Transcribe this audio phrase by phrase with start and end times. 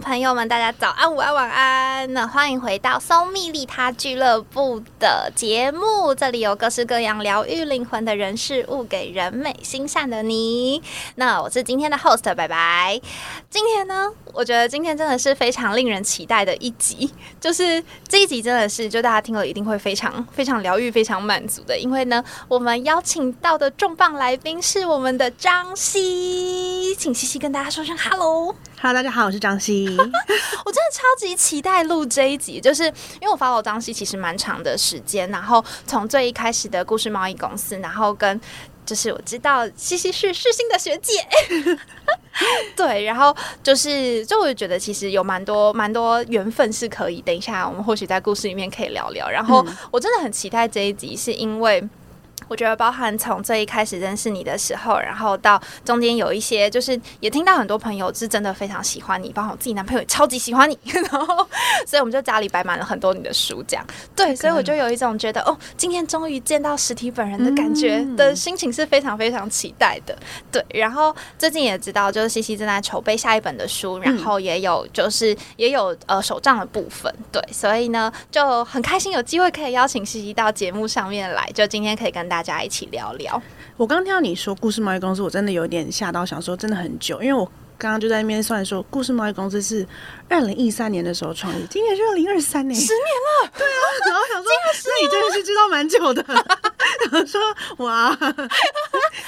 [0.00, 2.12] 朋友们，大家早安、午安、晚安。
[2.12, 10.82] 那欢迎回到松蜜利他俱乐部的节目，这里有各式各样疗愈灵魂的人事物，给人美心善的你。
[11.14, 13.00] 那我是今天的 host，拜拜。
[13.48, 28.54] 今天呢，我觉得今天真的是非常令人期待的一集，就是这一集真的是就大家听了一定会非常非常疗愈、非常满足的，因为呢，我们邀请到的重磅来宾是我们的张希，请西西跟大家说声 hello。
[28.78, 29.86] Hello，大家好，我是张希。
[29.96, 38.38] 我真的超级期待录这一集，就是因为我 follow 张希其实蛮长的时间，然后从最一开始的故事贸易公司，然后跟
[38.84, 41.26] 就是我知道西西是世新的学姐，
[42.76, 49.28] 对，然后就是就我觉得其实有蛮多蛮多缘分是可以，等一下我们或许在故事里面可以聊聊。
[49.28, 51.82] 然后我真的很期待这一集，是因为。
[52.48, 61.46] 我觉得包含从最一开始认识你的时候，然后到中间有一些，就是也听到很多朋友是真的非常喜欢你，包括我自己男朋友也超级喜欢你， 然后
[61.86, 63.86] 所以我们就家里摆满了很多你的书，这样。
[64.14, 70.16] 对，所以我就有一种觉得哦，今天终于见到实体本人的感觉的心情是非常非常期待的，
[70.50, 70.64] 对。
[70.70, 83.40] 然后最近也知道，就是西西正在筹备下一本的书，然后也有就是也有呃手账的部分，对，所以呢就很开心有机会可以邀请西西到节目上面来，就今天可以跟大家一起聊聊。
[83.76, 87.44] 我刚听到你说故事贸易公司，我真的有点吓到，想说真的很久，因为我
[87.78, 89.86] 刚刚就在那边算说，故事贸易公司是
[90.28, 93.50] 二零一三年的时候创立，今年是二零二三年，十年了。
[93.56, 94.50] 对啊，然后想说，
[94.84, 96.24] 那你真的是知道蛮久的。
[97.10, 97.40] 然后说
[97.84, 98.16] 哇，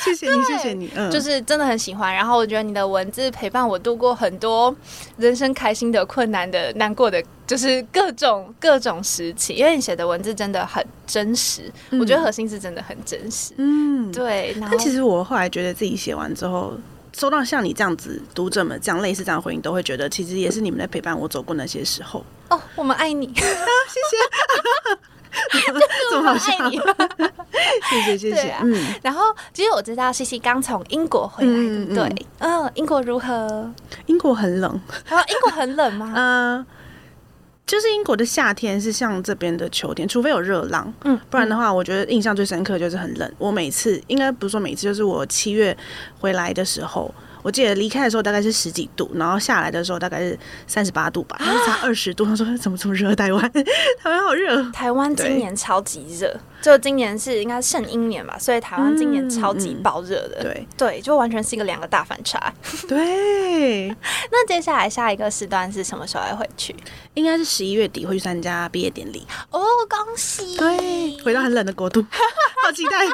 [0.03, 2.13] 谢谢你，谢谢你，嗯，就是真的很喜欢。
[2.15, 4.75] 然后我觉得你的文字陪伴我度过很多
[5.19, 9.55] 人生开心的、困难的、难过的，就是各种各种时期。
[9.55, 11.63] 因为你写的文字真的很真实，
[11.99, 13.55] 我觉得核心是真的很真实。
[13.57, 14.57] 嗯，对。
[14.61, 16.75] 但其实我后来觉得自己写完之后。
[17.17, 22.25] 收到像你这样子读者们这样类似这样的回应，都会觉得其实也是你们在陪伴我走过那些时候。
[22.49, 23.49] 哦，我们爱你， 谢谢，
[26.13, 26.53] 这么好笑，
[27.91, 28.51] 谢谢谢谢。
[28.51, 32.27] 啊、嗯，然后其实我知道西西刚从英国回来，对不对？
[32.39, 33.69] 嗯，英国如何？
[34.07, 34.81] 英国很冷。
[35.09, 36.13] 啊，英国很冷吗？
[36.15, 36.67] 嗯。
[37.69, 43.33] 就是英国的夏天是像这边的秋天，除非有热浪，嗯，不然的话，我觉得印象最深刻就是很冷。
[43.37, 45.77] 我每次应该不是说每次，就是我七月
[46.19, 52.25] 回来的时候，我记得离开的时候大概是十几度，然后下来的时候大概是三十八度吧，然后 差二十度。
[52.25, 53.15] 他说怎么这么热？
[53.15, 53.53] 台湾，
[54.03, 54.71] 台湾好热。
[54.71, 60.43] 台湾今年超级热，就今年是应该圣婴年吧，所以台湾今年超级爆热的。
[60.43, 62.53] 对对，就完全是一个两个大反差。
[62.89, 63.89] 对。
[64.31, 66.75] 那接下来下一个时段是什么时候回去？
[67.15, 70.57] 应该是十一月底会去参加毕业典礼哦，恭喜！
[70.57, 72.05] 对，回到很冷的国度，
[72.65, 73.07] 好期待。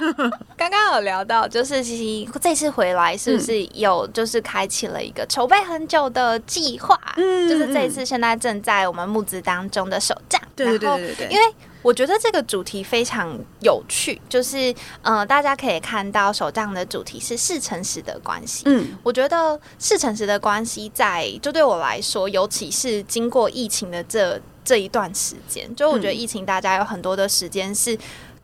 [0.56, 6.99] 刚刚有聊到，就是西西这次回来是不是有就是开启了一个筹备很久的计划？
[7.16, 10.41] 嗯，就是这一次现在正在我们募资当中的手账。
[10.56, 11.55] 对对对对对，因为。
[11.84, 18.62] 我觉得这个主题非常有趣，就是呃，大家可以看到手账的主题是是诚实的关系。
[18.65, 27.97] 嗯，我觉得是诚实的关系，在就对我来说，尤其是经过疫情的这这一段时间，就我觉得疫情大家有很多的时间是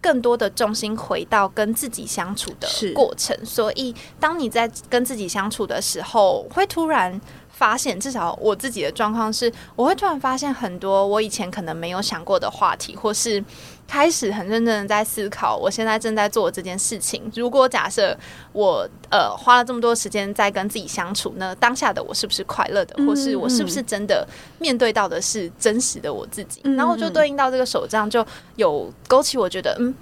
[0.03, 7.19] 更多的重心回到跟自己相处的过程，所以当你在跟自己相处的时候，会突然。
[7.61, 13.45] 发现，至少我自己的状况是，我会突然发现很多我以前可能没有想过的话题，或是
[13.87, 17.31] 开始很认真的在思考，我现在正在做这件事情。
[17.35, 18.17] 如果假设
[18.55, 24.27] 我呃花了这么多时间在跟自己相处，那当下的我是不是快乐的，或是我是不是真的
[24.59, 26.63] 面对到的是真实的我自己？
[26.79, 28.27] 然后就对应到这个手账，就
[28.57, 29.95] 有勾起我觉得嗯。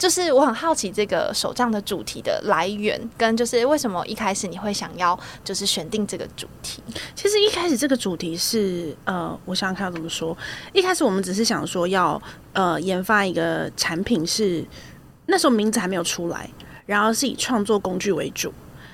[0.00, 6.82] 就是我很好奇这个手账的主题的来源，跟就是为什么一开始你会想要就是选定这个主题？
[7.14, 10.34] 其实一开始这个主题是呃，我想想看要怎么说。
[10.72, 12.20] 一开始我们只是想说要
[12.54, 14.64] 呃研发一个产品，是
[15.26, 16.48] 那时候名字还没有出来，
[16.86, 18.50] 然后是以创作工具为主，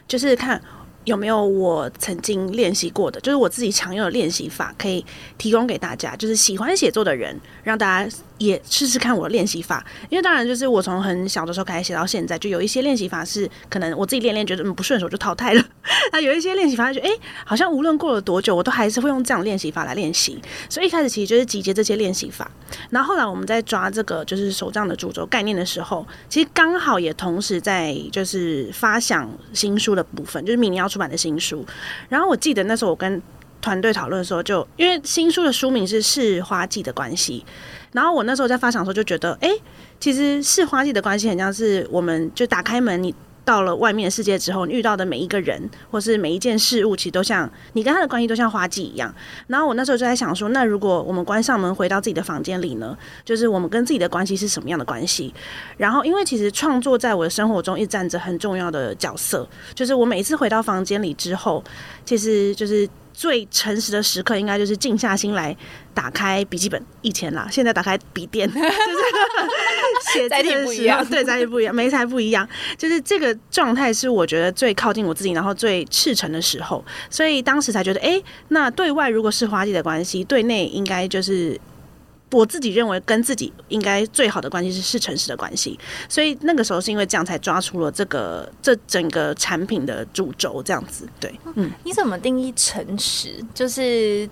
[0.09, 0.61] 就是看
[1.05, 5.07] 有没有我曾经练习过的，就是我自己常用的练习法，可以
[5.39, 8.17] 提供给大家，就是喜欢写作的人，让大家。
[8.39, 15.65] 也试试看我的练习法，因为当然就是我从很小的时候开始写到现在，就有一些练习法是可能我自己练练觉得嗯不顺手就淘汰了，
[16.13, 17.11] 那有一些练习法就哎
[17.45, 20.41] 好像无论过了多久，我都还是会用这样练习法来练习。
[20.69, 22.51] 所以一开始其实就是集结这些练习法，
[22.91, 31.65] 然后后来我们在抓这个就是手账的主轴概念的时候，其实刚好也同时在就是发想新书的部分，就是明年要出版的新书。
[32.09, 33.23] 然后我记得那时候我跟
[33.63, 37.45] 团队讨论的时候，就因为新书的书名是《是花季的关系》。
[37.97, 39.51] 然后我那时候在发想的时候就觉得，哎，
[39.99, 49.15] 其实是花季的关系很像是我们就打开门，你到了外面的世界之后，你遇到的每一个人或是每一件事物，其实都像你跟他的关系都像花季一样。
[49.47, 52.95] 然后我那时候就在想说，那如果我们关上门回到自己的房间里呢？
[53.25, 55.33] 就是我们跟自己的关系是什么样的关系？
[55.79, 61.65] 然后因为其实创作在我的生活中一直占着很重要的角色，就是我每次回到房间里之后，
[62.05, 62.87] 其实就是。
[63.17, 65.57] 最诚实的时刻，应该就是静下心来
[65.95, 66.81] 打开笔记本。
[67.01, 68.69] 以前啦，现在打开笔电， 就是
[70.13, 72.47] 写字的时候，对，载体不一样， 没才不一样。
[72.77, 76.85] 就是这个状态是我觉得最靠近我自己，然后最赤诚的时候。
[77.09, 81.59] 所以当时才觉得，哎，那对外如果是花季的关系，对内应该就是。
[82.37, 91.09] 我自己认为跟自己应该最好的关系是是诚实的关系，所以那个时候是因为这样才抓出了这个这整个产品的主轴这样子。
[91.19, 93.43] 对，嗯，你怎么定义诚实？
[93.55, 94.29] 就是，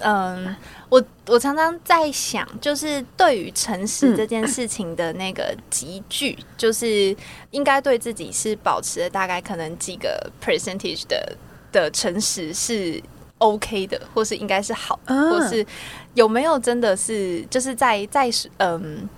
[0.00, 0.54] 嗯，
[0.90, 7.16] 我我常常在想，就是对于诚实这件事情的那个集聚，就是
[7.52, 11.36] 应该对自己是保持了大概可能几个 percentage 的
[11.72, 13.02] 的诚实是。
[13.38, 15.64] OK 的，或是应该是好，或是
[16.14, 19.08] 有没有真的是就是在在嗯，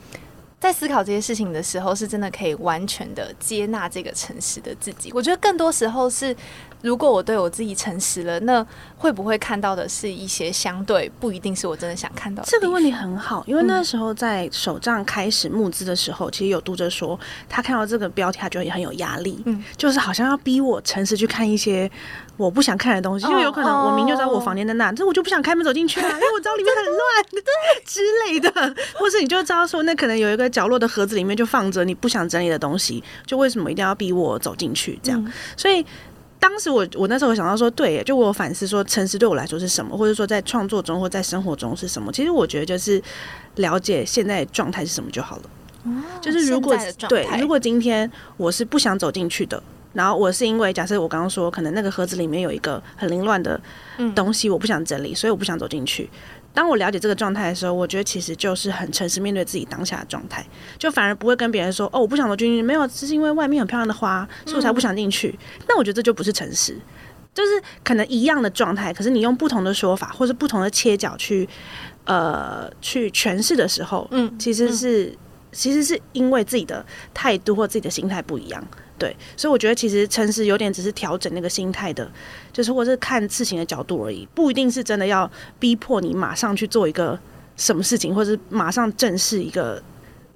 [0.60, 5.10] 在思考这些事情的时候，是真的可以完全的接纳这个诚实的自己？
[5.14, 6.34] 我觉得更多时候是。
[6.80, 8.64] 如果我对我自己诚实了，那
[8.96, 12.48] 会不会看到的是一些相对不一定是我真的想看到的？
[12.48, 17.18] 这个问题很好，因为那时候在手账开始募资的时候，其实有读者说
[17.48, 21.90] 他看到这个标题，他觉得也很有压力，嗯，就是好像要逼我诚实去看一些
[22.38, 27.42] 我不想看的东西，因为有可能我明就知道我房间在那，这我就不想开门走进去啊， 因为我知道里面很乱， 对
[27.84, 35.32] 之类的， 或是你就知道说那可能有一个角落的盒子里面就放着你不想整理的东西，就为什么一定要逼我走进去这样？
[35.56, 35.84] 所以。
[36.40, 42.12] 当时我我那时候想到说，对，就我反思说，诚实对我来说是什么，或者说在创作中或在生活中是什么？
[42.12, 43.02] 其实我觉得就是
[43.56, 45.42] 了解现在状态是什么就好了。
[46.20, 46.76] 就是如果
[47.08, 49.60] 对，如果今天我是不想走进去的，
[49.92, 53.60] 然后我是因为假设我刚刚说，可能那个盒子里面有一个很凌乱的
[54.14, 56.08] 东西，我不想整理，所以我不想走进去。
[56.54, 60.44] 当我了解这个状态的时候，我觉得其实就是很诚实面对自己当下的状态，
[60.76, 65.38] 就反而不会跟别人说哦，我不想走进去，没有，只是因为外面很漂亮的花，所以我才不想进去。
[65.68, 66.76] 那我觉得这就不是诚实，
[67.32, 71.48] 就是可能一样的状态，可是你用不同的说法或是不同的切角去
[72.04, 75.16] 呃去诠释的时候，嗯，其实是
[75.52, 78.66] 其实是因为自己的态度或自己的心态不一样。
[78.98, 82.10] 对，所以我觉得其实诚实有点只是调整那个心态的，
[82.52, 87.18] 就是或者是看事情的角度而已，不一定是真的要逼迫你马上去做一个
[87.56, 89.82] 什么事情，或者是马上正视一个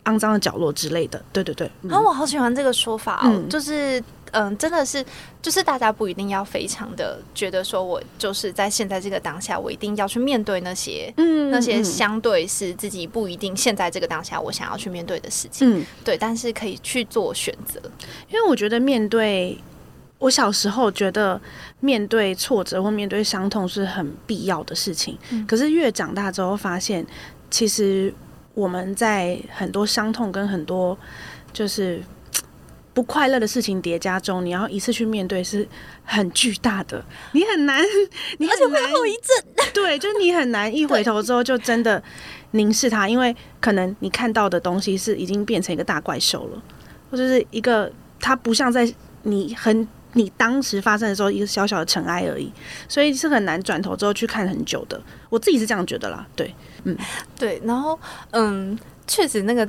[0.05, 1.23] 肮脏的角落之类的。
[1.33, 4.03] 对对对，然后我好喜欢这个说法哦，就是。
[4.33, 5.05] 嗯，真的是，
[5.41, 17.79] 就是大家不一定要非常的觉得说，我就是在现在这个当下，我一定要去面对那些，嗯，那些相对是自己不一定现在这个当下我想要去面对的事情，嗯，对，但是可以去做选择，
[18.31, 19.59] 因为我觉得面对，
[20.19, 21.39] 我小时候觉得
[21.81, 27.07] 面对挫折或面对伤痛是很必要的事情，可是越长大之后发现，
[27.51, 28.13] 其实
[28.55, 30.97] 我们在很多伤痛跟很多
[31.53, 32.03] 就是。
[32.95, 35.67] 不快乐的事情叠加中，你要一次去面对是
[36.05, 37.03] 很巨大的，
[37.33, 37.83] 你很难，
[38.39, 39.55] 你而且会后遗症。
[39.73, 42.03] 对，就是你很难一回头之后就真的
[42.51, 46.63] 凝视它，因为可能你看到的东西是已经变成一个大怪兽了，
[47.11, 47.91] 或者是一个
[48.21, 52.53] 它不像在你很你当时发生的时候一个小小的尘埃而已，
[52.89, 55.01] 所以是很难转头之后去看很久的。
[55.31, 56.95] 我自己是这样觉得啦，对，嗯，
[57.39, 57.99] 对，然后
[58.33, 59.67] 嗯，确实那个。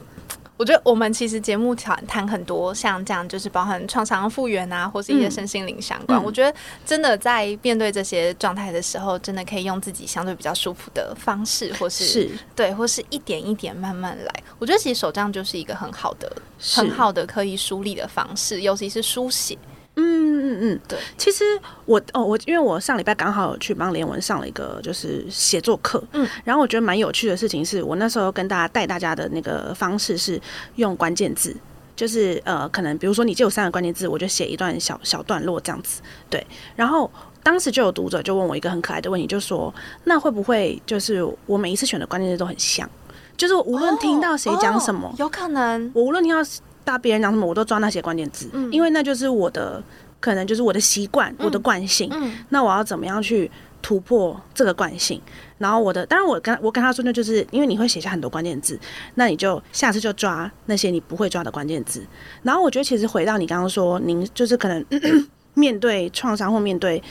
[0.64, 6.24] 我觉得我们其实节目谈谈很多，像这样就是包含创伤复原啊，或是一些身心灵相关。
[6.24, 14.34] 我觉得真的在面对这些状态的时候，真的可以用自己相对比较舒服的方式，或是对，或是一点一点慢慢来。
[14.58, 19.58] 我觉得其实手账就是一个很好的、很好的可以梳理的方式，尤其是书写。
[19.96, 21.44] 嗯嗯嗯，对，其实
[21.86, 30.42] 我哦，我因为我上礼拜刚好去帮连文上了一个就是写作课，嗯，然后我觉得蛮有趣的事情是我那时候跟大家带大家的那个方式是
[30.78, 31.56] 用关键字，
[31.96, 36.44] 就是呃，可能比如说你就有三个关键字，我就写一段小小段落这样子，对，
[36.76, 37.10] 然后
[37.44, 39.72] 当时就有读者就问我一个很可爱的问题，就说
[40.06, 42.90] 那会不会就是我每一次选的关键字都很像，
[43.38, 45.92] 就是无论听到谁讲什么，有可能。
[45.94, 46.42] 我无论听到。
[46.84, 49.82] 大别人讲什么，我都抓那些关键字，因为那就是我的，
[50.20, 52.12] 可能就是我的习惯，我的惯性。
[52.50, 53.50] 那我要怎么样去
[53.82, 55.22] 突破这个惯性？
[55.58, 58.78] 然后我的，当然我跟我跟他说，那就是因为你会写下很多关键字，
[59.16, 62.06] 那你就下次就抓那些你不会抓的关键字。
[62.42, 64.86] 然后我觉得，其实回到你刚刚说，您就是可能
[65.56, 67.02] 面对创伤或面对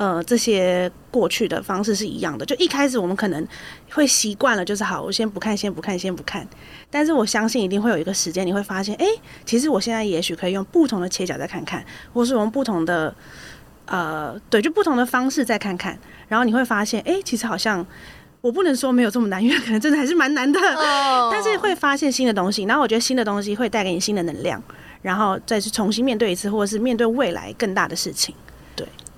[0.00, 2.46] 呃，这些过去的方式是一样的。
[2.46, 3.46] 就一开始我们可能
[3.90, 6.48] 会习惯了，就是好，我先不看，先不看，先不看。
[6.88, 9.04] 但是我相信一定会有一个时间，你会发现，哎，
[9.44, 13.14] 其实我现在也许可以用不同的切角再看看，或是用不同的
[13.84, 15.98] 呃，对，就不同的方式再看看。
[16.28, 17.86] 然后你会发现，哎，其实好像
[18.40, 20.58] 我不能说没有这么难，因为可能真的还是蛮难的。
[21.30, 24.62] 但是会发现新的东西，然后我觉得新的东西会带给你新的能量，
[25.02, 28.34] 然后再去重新面对一次，或者是面对未来更大的事情。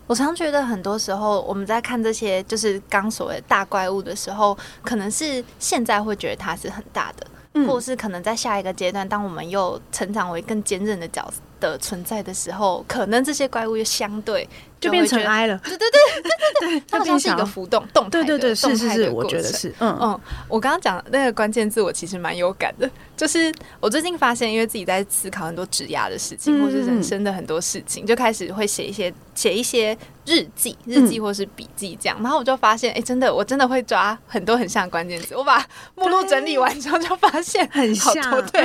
[0.02, 0.09] 对。
[0.09, 11.40] 我常觉得很多时候我们在看这些就是刚所谓大怪物的时候，可能是现在会觉得它是很大的，或是可能在下一个阶段，当我们又成长为更坚韧的角色
[11.71, 14.49] 的存在的时候，可能这些怪物又相对。
[14.83, 19.40] 就变成埃了，对对对对对对，它像 是一个浮动动态的动态的过程。
[19.78, 22.90] 嗯嗯，我刚刚讲那个关键字，我其实蛮有感的。
[23.16, 32.21] 就是我最近发现，因为自己在思考很多指压的事情，或是人生的很多事情，就开始会写一些写一些日记、日记或是笔记这样。
[32.21, 35.37] 然后我就发现，哎，真的，我真的会抓很多很像关键字。
[35.37, 35.64] 我把
[35.95, 38.12] 目录整理完之后，就发现很像。
[38.50, 38.64] 对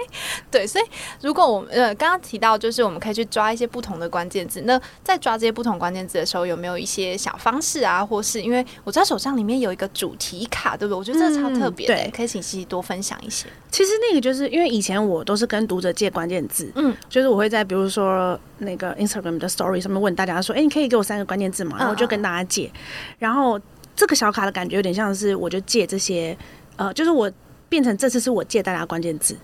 [0.50, 0.84] 对，所以
[1.20, 5.48] 如果我们呃刚刚提到，就是我们可以去抓一些不同的关键字，那在抓这些。
[5.58, 8.06] 不同关键字的时候，有没有一些小方式啊？
[8.06, 10.98] 或是因为我知道手上里面有一个主题卡，对不对？
[10.98, 13.48] 我觉得这个超特别的，可以请西西多分享一些。
[13.72, 22.70] 其实那个就是因为以前我都是跟读者借关键字，嗯，就是我会在比如说那个 Instagram 的 Story 上面问大家说：“哎，你可以给我三个关键字吗？”然后我就跟大家借。
[23.18, 23.58] 然后
[23.96, 26.38] 这个小卡的感觉有点像是，我就借这些，
[26.76, 27.28] 呃，就是我
[27.68, 29.36] 变成这次是我借大家关键字。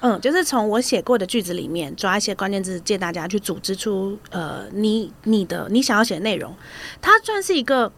[0.00, 6.54] 嗯，就是从我写过的句子里面抓一些关键字，借大家去组织出呃，你你的你想要写的内容。
[7.02, 7.92] 它算是一个，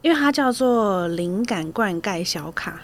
[0.00, 2.80] 因为它叫做灵感灌溉小卡。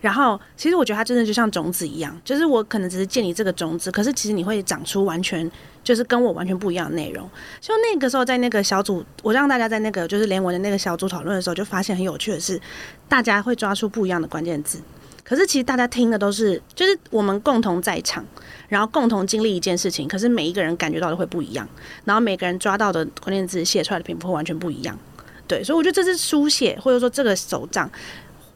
[0.00, 5.50] 然后，其实我觉得它真的就像种子一样，就是我可能只是借你这个种子，可是其实你会长出完全
[5.82, 7.28] 就是跟我完全不一样的内容。
[7.60, 12.60] 就那个时候在那个小组，我让大家在那个就是连文的那个小组讨论的时候，就发现很有趣的是，
[13.08, 14.78] 大家会抓出不一样的关键字。
[15.26, 18.24] 可是其实大家听的都是，就是我们共同在场，
[18.68, 20.06] 然后共同经历一件事情。
[20.06, 21.68] 可是每一个人感觉到的会不一样，
[22.04, 24.96] 然后每个人抓到的关键字写出来的篇幅会完全不一样。
[25.48, 27.90] 对，所以我觉得这是书写，或者说这个手账。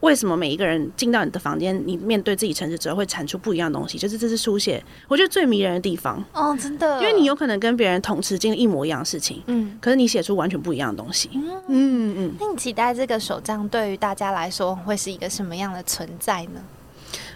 [0.01, 3.97] 为什么每一个人进到你的房间，你面对自己城市之后会产出不一样的东西？
[3.97, 12.33] 就是这是书写，我觉得最迷人的地方哦，真的，因为你有可能跟别人同时经历一模一样的事情，嗯，可是你写出完全不一样的东西，嗯嗯。
[12.39, 16.61] 那你期待这个手账对于大家来说会是一个什么样的存在呢？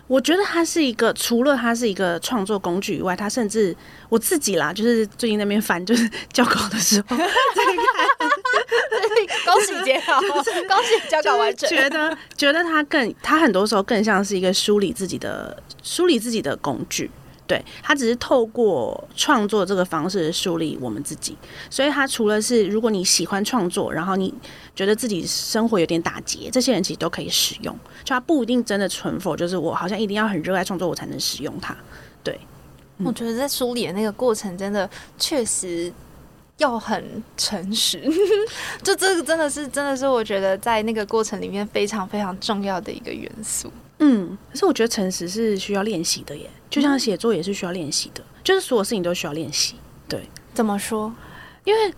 [0.08, 3.76] 我觉得它是一个，除了它是一个创作工具以外，它甚至
[4.10, 7.18] 我自己啦，就是最近那边翻，就是交稿的时候，
[9.46, 11.68] 恭喜结稿，恭喜交稿完成。
[11.70, 17.10] 觉得觉得它更，它很多时候更像是一个梳理自己的、梳理自己的工具。
[17.48, 21.38] 对他只是透过创作这个方式树立我们自己，
[21.70, 24.34] 所以他除了是如果你喜欢创作，然后你
[24.76, 27.78] 觉得自己生活有点打结，这些人其实都可以使用。
[28.04, 31.76] 就他不一定真的存否，就是我好像一定要很热爱创作，我才能使用它。
[32.24, 32.40] 对，
[33.04, 35.94] 我觉得在梳理的那个过程，真的确实
[36.58, 38.02] 要很诚实。
[38.82, 43.72] 就这个真的是，真的是我觉得在那个过程里面非常非常重要的一个元素。
[44.00, 49.76] 嗯，可是我觉得诚实是需要练习的耶，就像写作也是需要练习的，就是所有事情都需要练习。
[50.08, 51.14] 对，怎么说？
[51.64, 51.94] 因为，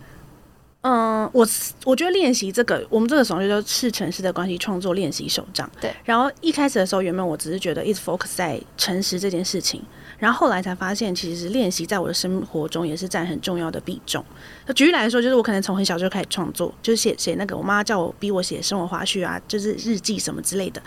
[0.81, 1.45] 嗯，我
[1.83, 5.69] 我觉得练习这个，我们这个手就叫是诚实的关系创作练习手账。
[5.81, 9.83] 对，然后一开始的时候，原本我只是觉得一直 focus 在诚实这件事情。
[10.19, 14.25] 然后后来才发现，其实练习在我的生活中也是占很重要的比重。
[14.65, 20.81] 那举例来说，就是我可能从很小就开始创作，就是写写那个我妈叫我逼我写生活花絮啊，就是日记什么之类的。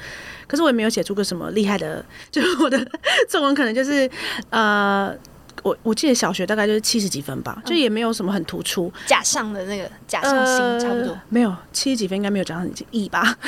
[0.51, 2.85] 可是我也没有写出个什么厉害的， 就是我的
[3.31, 4.11] 作文可能就是
[4.49, 5.15] 呃，
[5.63, 8.93] 我我记得小学大概就是七十几分吧，就也没有什么很突出。
[9.07, 13.23] 假上的那个假上星差不多没有七十几分，应该没有甲上乙吧。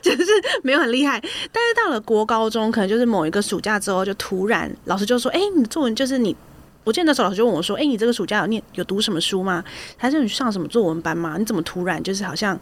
[0.00, 0.24] 就是
[0.62, 1.20] 没有很厉害，
[1.52, 6.34] 但是到了国高中，可能就是某一个暑假之后，就突然老师就说：“哎，你的作文就是你。”
[6.84, 9.62] 我记得那时候老师就问我说：“哎，你这个暑假有念有读什么书吗？
[9.98, 11.36] 还是你上什么作文班吗？
[11.36, 12.58] 你怎么突然就是好像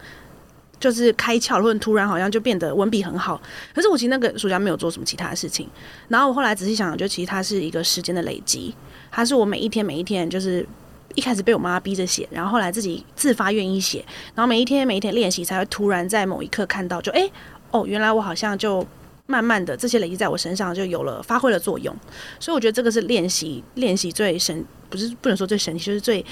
[0.79, 3.41] 就是开窍，或者突然好像就变得文笔很好？
[3.75, 5.69] 可是我其实那个暑假没有做什么其他的事情。
[6.09, 8.75] 然后我后来仔细想，就其实它是一个时间的累积，
[9.11, 10.67] 它是我每一天每一天就是。”
[11.15, 14.05] 一开始被我妈逼着写，然后后来自己自发愿意写，
[14.35, 17.31] 然后每一天每一天练习，才会突然在某一刻看到，就哎
[17.71, 18.87] 哦，原来我好像就
[19.25, 21.97] 慢慢的这些累积在我身上就有了发挥了作用，
[22.39, 26.23] 所以我觉得这个是练习练习最神，不是不能说最神奇，就是最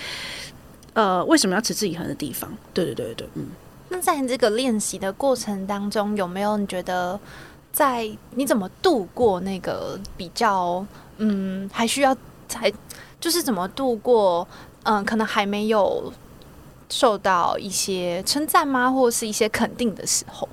[0.92, 2.52] 呃为什么要持之以恒的地方。
[2.74, 3.46] 对对对对，嗯。
[3.94, 7.18] 那在这个练习的过程当中，有没有你觉得
[7.70, 10.84] 在你怎么度过那个比较
[11.18, 12.16] 嗯还需要
[12.48, 12.72] 才
[13.20, 14.46] 就是怎么度过？
[14.82, 16.12] 嗯，可能还没有
[16.90, 20.48] 受到一些称赞吗，或是一些肯定的时候？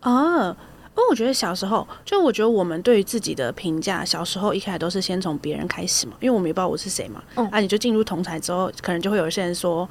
[0.00, 0.56] 啊。
[0.96, 7.22] 因为我觉得小时候，就我觉得我们对于自己的评价，小时候一开始都是先从别人开始嘛，因为我们也不知道我是谁嘛。
[7.36, 9.88] 嗯，啊，你就进入同台之后，可能就会有一些人说，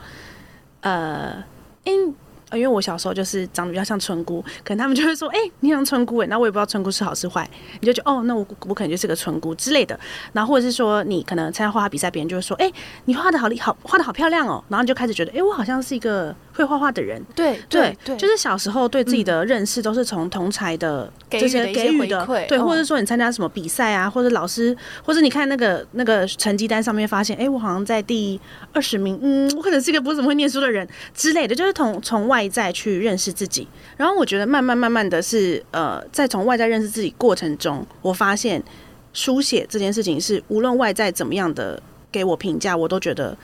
[0.82, 1.44] 呃，
[1.84, 2.16] 因。
[2.54, 10.00] 因为我小时候就是长得比较像村姑，可能他们就会说：“哎，你像村姑哎。”那我也不知道村姑是好是坏，你就觉得哦，那我我可能就是个村姑之类的。
[10.34, 12.72] 然后或者是说，你可能参加画画比赛，别人就会说：“哎，
[13.06, 28.40] 你画的好厉好，画的好漂亮哦。”然后你就开始觉得：“哎，我好像是一个会画画的人。”对对对，就是小时候对自己的认识都是从同才的这些给予的，对，或者说你参加什么比赛啊，或者老师，或者你看那个那个成绩单上面发现：“哎，我好像在第
[28.74, 33.20] 二十名。”嗯，我可能是一个不怎么会念书的人之类的，就是从从外在去认。
[33.20, 38.64] 识自己，然后我觉得慢慢慢慢的是，呃，在从外在认识自己过程中，我发现
[39.12, 41.78] 书写这件事情是无论外在怎么样的
[42.10, 43.38] 给我评价，我都觉得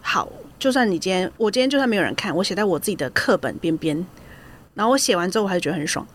[0.00, 0.28] 好。
[0.62, 4.06] 就算你今天，我今天就算没有人看，我写在我自己的课本边边，
[4.74, 6.06] 然后我写完之后，我还是觉得很爽，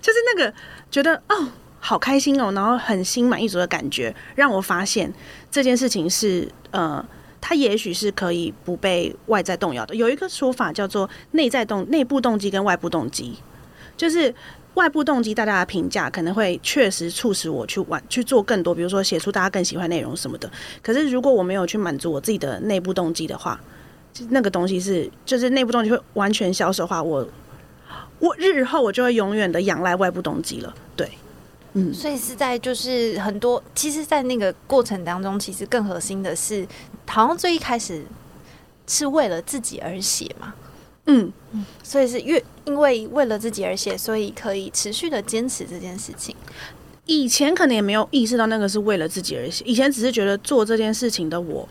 [0.00, 0.54] 就是那个
[0.92, 1.48] 觉得哦，
[1.80, 5.12] 好开心哦，然后很心满意足的感觉，让我发现
[5.50, 7.04] 这件事情是呃。
[7.42, 9.94] 它也许是可以不被外在动摇的。
[9.94, 13.34] 有一个说法叫做内在动、内部动机跟外部动机，
[13.96, 14.32] 就是
[14.74, 20.52] 外部动机大家的评价可能会确实促使我去玩去做更多，比如说写出大家更喜欢内容什么的。
[20.82, 23.58] 可是如果我没有去满足我自己的内部动机的话，
[24.30, 27.26] 那个东西是就是内部动机会完全消失的话，我
[28.18, 30.74] 我日后我就会永远的仰赖外部动机了。
[30.96, 31.08] 对。
[31.72, 36.66] 嗯，所以是在就是很多，其实，在那个过程当中，其实更核心的是，
[37.06, 38.04] 好像最一开始
[38.88, 40.52] 是为了自己而写嘛。
[41.06, 46.34] 嗯嗯，所以是越因为为了自己而写，所以可以持续的坚持这件事情。
[47.06, 51.68] 以前可能也没有意识到那个是为了自己而写，以前只是觉得做这件事情的我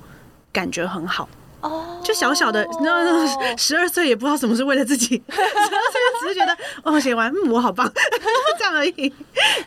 [0.53, 1.27] 感觉很好。
[1.61, 7.91] 哦，就小小的，那十二岁也不知道什么是为了自己， 十二岁只是觉得哦，写完嗯，我好棒，
[8.57, 9.13] 这样而已。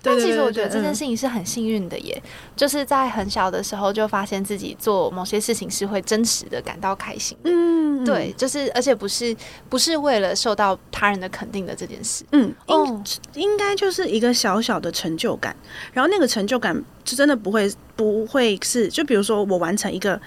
[0.03, 2.23] 但其实我觉得这件事情是很幸运的耶，
[2.57, 7.37] 就是在很小的时候就发现自己做某些事情是会真实的感到开心。
[7.45, 9.37] 嗯，对，就是而且不是
[9.69, 12.25] 不是为了受到他人的肯定的这件事。
[12.33, 15.55] 嗯，应应该就是一个小小的成就感，
[15.93, 16.75] 然后那个成就感
[17.05, 20.21] 就真的不会不会是，就比如说我完成一个。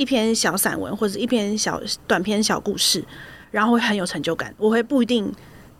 [0.00, 3.04] 一篇小散文或者一篇小短篇小故事，
[3.50, 4.54] 然后会很有成就感。
[4.56, 5.30] 我会不一定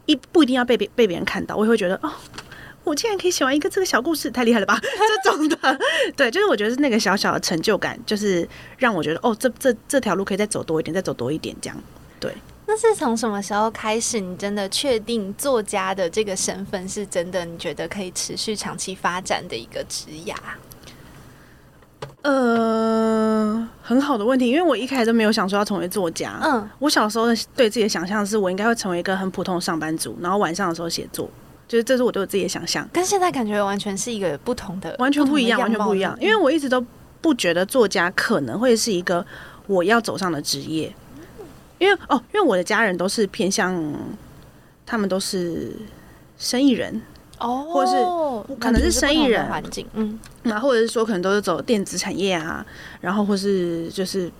[0.04, 2.12] 一不一定要被别被别人看到，我也会觉得哦，
[2.85, 4.78] 我竟然可以写完一个这个小故事，太厉害了吧？
[5.24, 5.78] 这种的，
[6.14, 11.83] 对，就是我觉得是那个小小的成就感，就是让我觉得哦，这这这条路可以再走多一点，再走多一点，这样。
[12.20, 12.30] 对。
[12.66, 17.42] 那是从什么时候开始，你真的确定作家的这个身份是真的？
[17.46, 20.35] 你觉得可以持续长期发展的一个职涯？
[22.23, 26.39] 呃，很好的问题，因为我一开始都没有想说要成为作家。
[26.43, 31.31] 嗯，我小时候对自己的想象是我应该会成为一个很普通的上班族，然后晚上的时候写作，
[31.67, 32.87] 就是这是我对我自己的想象。
[32.93, 36.17] 跟现在感觉完全是一个不同的，完全不一样，完全不一样。
[36.21, 36.85] 因为我一直都
[37.23, 39.25] 不觉得作家可能会是一个
[39.67, 40.95] 我要走上的职业，
[41.79, 43.75] 因为哦，因为我的家人都是偏向，
[44.85, 45.73] 他们都是
[46.37, 47.01] 生意人。
[47.40, 52.64] 哦，或者是可能是生意人环境，嗯，那或者是说可能都是走电子产业啊，
[53.00, 54.31] 然后或是就是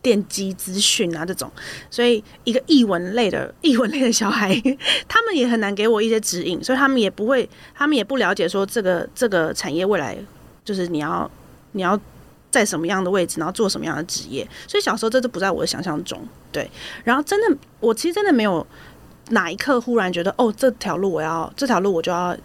[0.00, 1.50] 电机资讯啊这种，
[1.90, 4.54] 所以一个译文类的译文类的小孩，
[5.08, 10.16] 他们也很难给我一些指引，所以他们也不会，他们也不了解说这个这个产业未来
[10.64, 11.28] 就是你要
[11.72, 11.98] 你要
[12.50, 16.70] 在什么样的位置，然后做什么样的职业，所以小时候这都不在我的想象中，对，
[17.02, 18.64] 然后真的我其实真的没有。
[19.30, 22.36] 哪一刻忽然觉得哦，这条路我要，这条路我就要，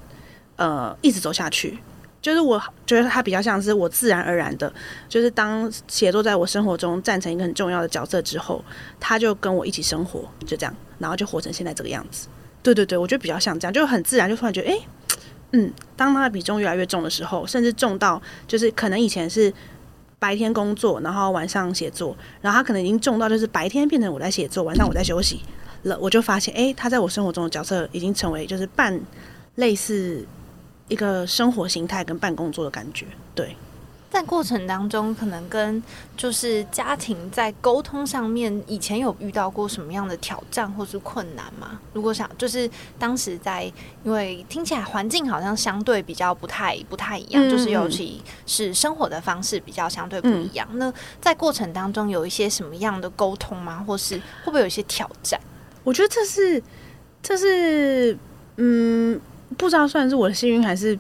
[0.56, 1.78] 呃，一直走下去。
[2.22, 4.72] 就是我觉得它比较像是我自然而然的，
[5.08, 8.62] 就是当写作在我生活中站成一个很重要的角色之后，
[9.00, 12.28] 他就跟我一起生活，就这样，然后就活成现在这个样子。
[12.62, 14.80] 对对对，我觉得比较像这样，就很自然，就突然觉得，哎，
[15.54, 19.52] 嗯，当他的比重越来越重的时候，甚至重到就是可能以前是
[20.20, 25.40] 白天工作，然后晚上写作，然后他可能已经重到就是白天变成我在写作，晚上我在休息。
[25.90, 28.98] 了，我就发现，哎，他在我生活中的角色已经成为就是半
[29.56, 30.26] 类似
[30.88, 33.06] 一个生活形态跟半工作的感觉。
[33.36, 33.56] 对，
[34.10, 35.84] 在过程当中，可能跟
[36.18, 41.80] 就是家庭在沟通上面，以前有遇到过什么样的挑战或是困难吗？
[41.94, 43.72] 如果想就是当时在，
[44.04, 50.68] 因为听起来环境好像相对比较不太不太一样，就是尤其是生活的方式比较相对不一样。
[50.74, 53.84] 那在过程当中有一些什么样的沟通吗？
[53.86, 55.40] 或是会不会有一些挑战？
[55.84, 56.62] 我觉得这是，
[57.22, 58.18] 这是，
[58.58, 59.20] 嗯，
[59.58, 60.92] 不知道算是我的幸运还是，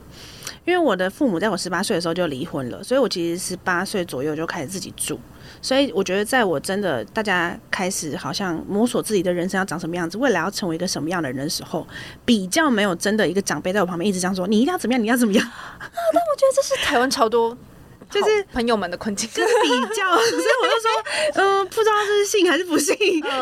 [0.66, 5.20] 因为我的父母在我十八岁的时候就离婚了，所以我其实十八岁左右就开始自己住，
[5.62, 11.86] 所以我觉得，在我真的大家开始好像摸索自己的人生要长什么样子，未来要成为一个什么样的人的时候，
[12.26, 15.80] 比较没有真的一个长辈在我旁边一直这样说，你一定要怎么样，你要怎么样啊。
[15.80, 17.58] 但我觉得这是台湾超多。
[18.10, 20.90] 就是朋友们的困境，就是比较， 所以我就说，
[21.36, 22.96] 嗯，不知道这是信还是不信，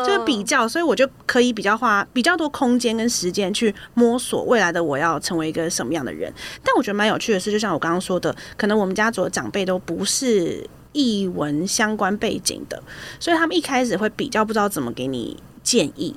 [0.04, 6.32] 就是比较，所以我就可以比较花比较多空间跟时间去摸索未来的我要成为一个什么样的人。
[6.62, 12.82] 但我觉得蛮有趣的是，就像我刚刚说的，可能我们家族的长辈都不是译文相关背景的，
[13.18, 16.14] 所以他们一开始会比较不知道怎么给你建议，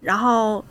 [0.00, 0.64] 然后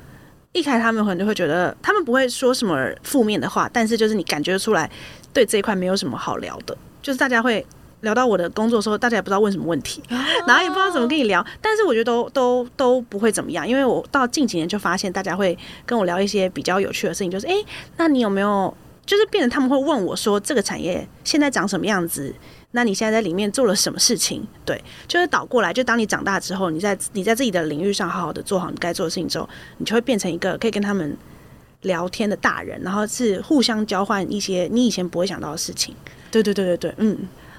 [0.56, 4.90] 一开始他们可能就会觉得，他们不会说什么负面的话，但是就是你感觉出来
[5.34, 6.76] 对这一块没有什么好聊的。
[7.02, 7.64] 就是大家会
[8.02, 10.02] 聊到我的工作的时候，大家也不知道问什么问题，
[10.48, 11.46] 然后也不知道怎么跟你聊。
[11.62, 17.54] 但是我觉得都都都不会怎么样，因为我到近几年就发现大家会跟我聊一些比较有趣的事情，就是哎，
[17.98, 18.74] 那你有没有
[19.06, 22.34] 就是变成他们会问我说这个产业现在长什么样子？
[22.76, 24.46] 那你现在在里面做了什么事情？
[24.66, 31.18] 对，就是倒过来，就当你长大之后，你在你在自己的领域上好好的做好你该做的事情之后，你就会变成一个可以跟他们
[31.84, 35.96] 聊天的大人，然后是互相交换一些你以前不会想到的事情。
[36.30, 37.18] 对对对对对，嗯，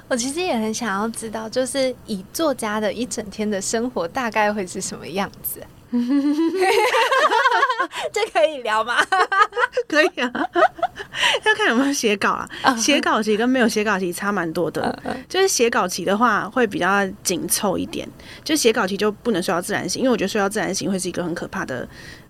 [0.09, 5.61] 我其实也很想要知道，就是以作家的一整天的生活大概会是什么样子？
[8.13, 8.97] 这可以聊吗？
[9.89, 10.31] 可以啊，
[11.45, 12.49] 要看有没有写稿啊。
[12.77, 14.97] 写稿期跟没有写稿期差蛮多的，
[15.29, 18.09] 就是写稿期的话会比较紧凑一点，
[18.45, 21.87] 就写稿期就不能睡到自然醒，因为我觉得睡到自然醒会是一个很可怕的。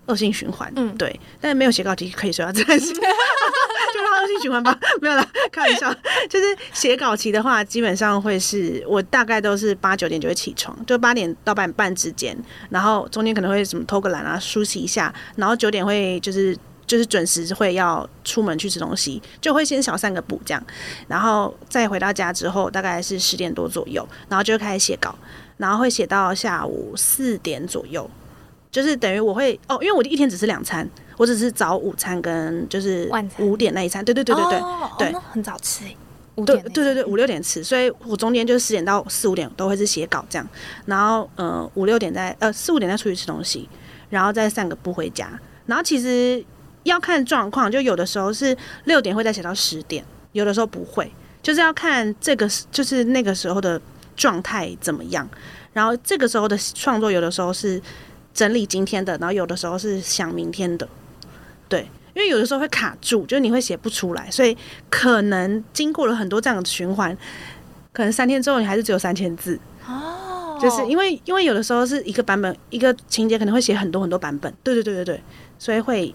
[0.07, 5.93] 恶性循环，嗯，对，但是没有写稿题可以说到这样子， 就让恶性循环吧， 没有啦，开玩笑。
[6.29, 12.37] 就是写稿期的话，基本上会是我大概都是八九点就会起床，就八点到八点半之间，
[12.69, 20.63] 然后中间可能会什么偷个懒啊，梳洗一下，然后九点会就是就是准时会要出门去吃东西，就会先小散个步这样，
[21.07, 25.13] 然后再回到家之后大概是十点多左右，然后就开始写稿，
[25.57, 28.09] 然后会写到下午四点左右。
[28.77, 30.87] 就是等于我会哦，因为我一天只吃两餐，
[31.17, 34.59] 我只是早午餐跟就是五点那一餐，对对对对对
[34.99, 35.83] 对，很早吃，
[36.45, 40.47] 对对对对五六点吃，所以我中间就是十点到四五点都会是写稿这样，
[40.85, 43.67] 然后呃五六点再呃四五点再出去吃东西，
[44.11, 45.27] 然后再散个步回家，
[45.65, 46.45] 然后其实
[46.83, 51.11] 要看状况，就有的时候是六点会再写到十点，有的时候不会，
[51.41, 53.81] 就是要看这个就是那个时候的
[54.15, 55.27] 状态怎么样，
[55.73, 57.81] 然后这个时候的创作有的时候是。
[58.37, 60.87] 整理今天的，然后有的时候是想明天的，
[61.67, 61.81] 对，
[62.13, 64.55] 因为有的时候会卡住，就是你会写不出来，所以
[64.91, 67.17] 可能经过了很多这样的循环，
[67.91, 69.59] 可能三天之后你还是只有三千字。
[69.87, 75.23] 哦，就是因为因为有的时候是一个版本一个情节可能会写很多很多版本，对对对对对，
[75.57, 76.13] 所以会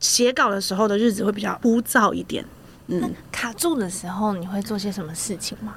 [0.00, 2.42] 写稿的时候的日子会比较枯燥一点。
[2.86, 5.74] 嗯，卡住的时候你会做些什么事情吗？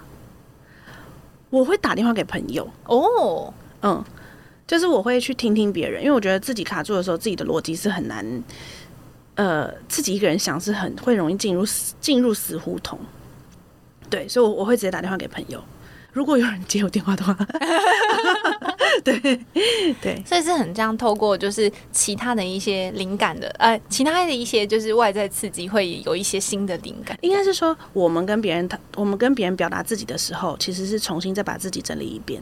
[1.49, 2.65] 我会打电话给朋友。
[2.85, 4.01] 哦，嗯。
[4.71, 8.25] 就是我会去听听别人，因为我觉得自己卡住的时候，自己的逻辑是很难，
[9.35, 11.65] 呃，自己一个人想是很会容易进入
[11.99, 12.97] 进入死胡同。
[14.09, 15.61] 对，所以，我我会直接打电话给朋友。
[16.13, 17.37] 如果有人接我电话的话，
[19.03, 19.19] 对
[20.01, 27.17] 对，所以是很这样透过就是其他的一些灵感的，呃，其他的一些就是外在刺激，会有一些新的灵感。
[27.19, 32.41] 应该是说，我们跟别人谈，我们跟别人表达自己的时候，其实是重新再把自己整理一遍。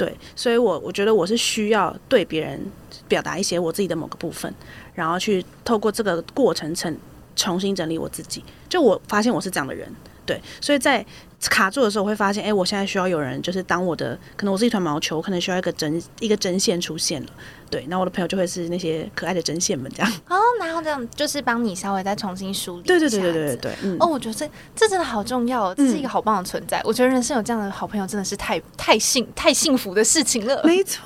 [0.00, 2.58] 对，所以，我我觉得我是需要对别人
[3.06, 4.50] 表达一些我自己的某个部分，
[4.94, 6.96] 然后去透过这个过程成
[7.36, 8.42] 重新整理我自己。
[8.66, 9.94] 就我发现我是这样的人，
[10.30, 11.04] 对，所以在。
[11.48, 17.28] 卡住的时候，我会发现，哎，我现在需要有人，就是当我的，可能我是一团毛球，可能需要一个针，一个针线出现了，
[17.70, 20.12] 对，那我的朋友就会是那些可爱的针线们，这样。
[20.28, 22.82] 哦，然后这样就是帮你稍微再重新梳理。
[22.82, 23.96] 对对对对对对对。
[24.00, 26.78] 哦，我觉得这这真的好重要，这是一个好棒的存在。
[26.84, 30.60] 我觉得人生有这样的好朋友，真的是太太幸太幸福的事情了。
[30.62, 31.02] 没错，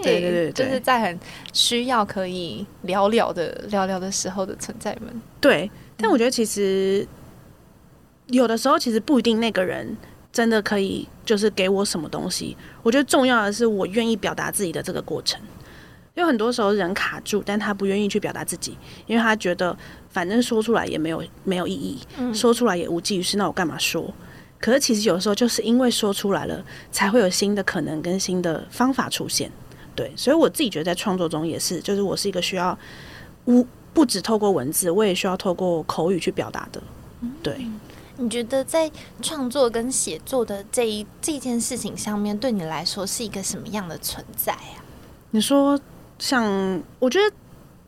[0.00, 1.18] 对对对，就是在很
[1.52, 5.20] 需要可以聊聊的聊聊的时候的存在们。
[5.40, 7.04] 对，但我觉得其实。
[8.28, 9.96] 有的时候其实不一定那个人
[10.32, 12.56] 真的可以就是给我什么东西。
[12.82, 15.40] 我觉得重要的是我愿意表达自己的这个过程。
[16.14, 19.76] 有很多时候人卡住，但他不愿意去表达自己，因为他觉得
[20.08, 21.98] 反正说出来也没有没有意义，
[22.32, 24.12] 说出来也无济于事，那我干嘛说？
[24.58, 29.52] 可是其实有时候就是因为说出来了，才会有新的可能跟新的方法出现。
[29.94, 32.76] 对，所以我自己觉得在创作中也是，就是我是一个需要
[33.44, 36.82] 无不只透过文字，我也需要透过口语去表达的。
[37.42, 37.54] 对。
[38.18, 44.84] 你觉得在创作跟写作的这一这件事情上面，对你来说是一个什么样的存在啊？
[45.30, 45.78] 你说，
[46.18, 47.36] 像我觉得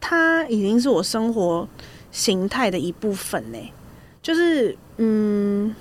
[0.01, 1.67] 它已经是我生活
[2.13, 3.59] 形态的一部分呢。
[4.21, 5.75] 就是，嗯，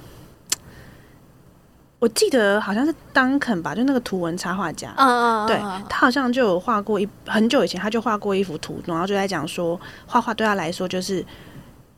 [2.00, 5.58] 我记得好像是当肯吧，就那个图文插画家，嗯嗯，对
[5.90, 11.26] 他好像就有画过一很久以前他就画过一幅图，然后就在讲说画画对他来说就是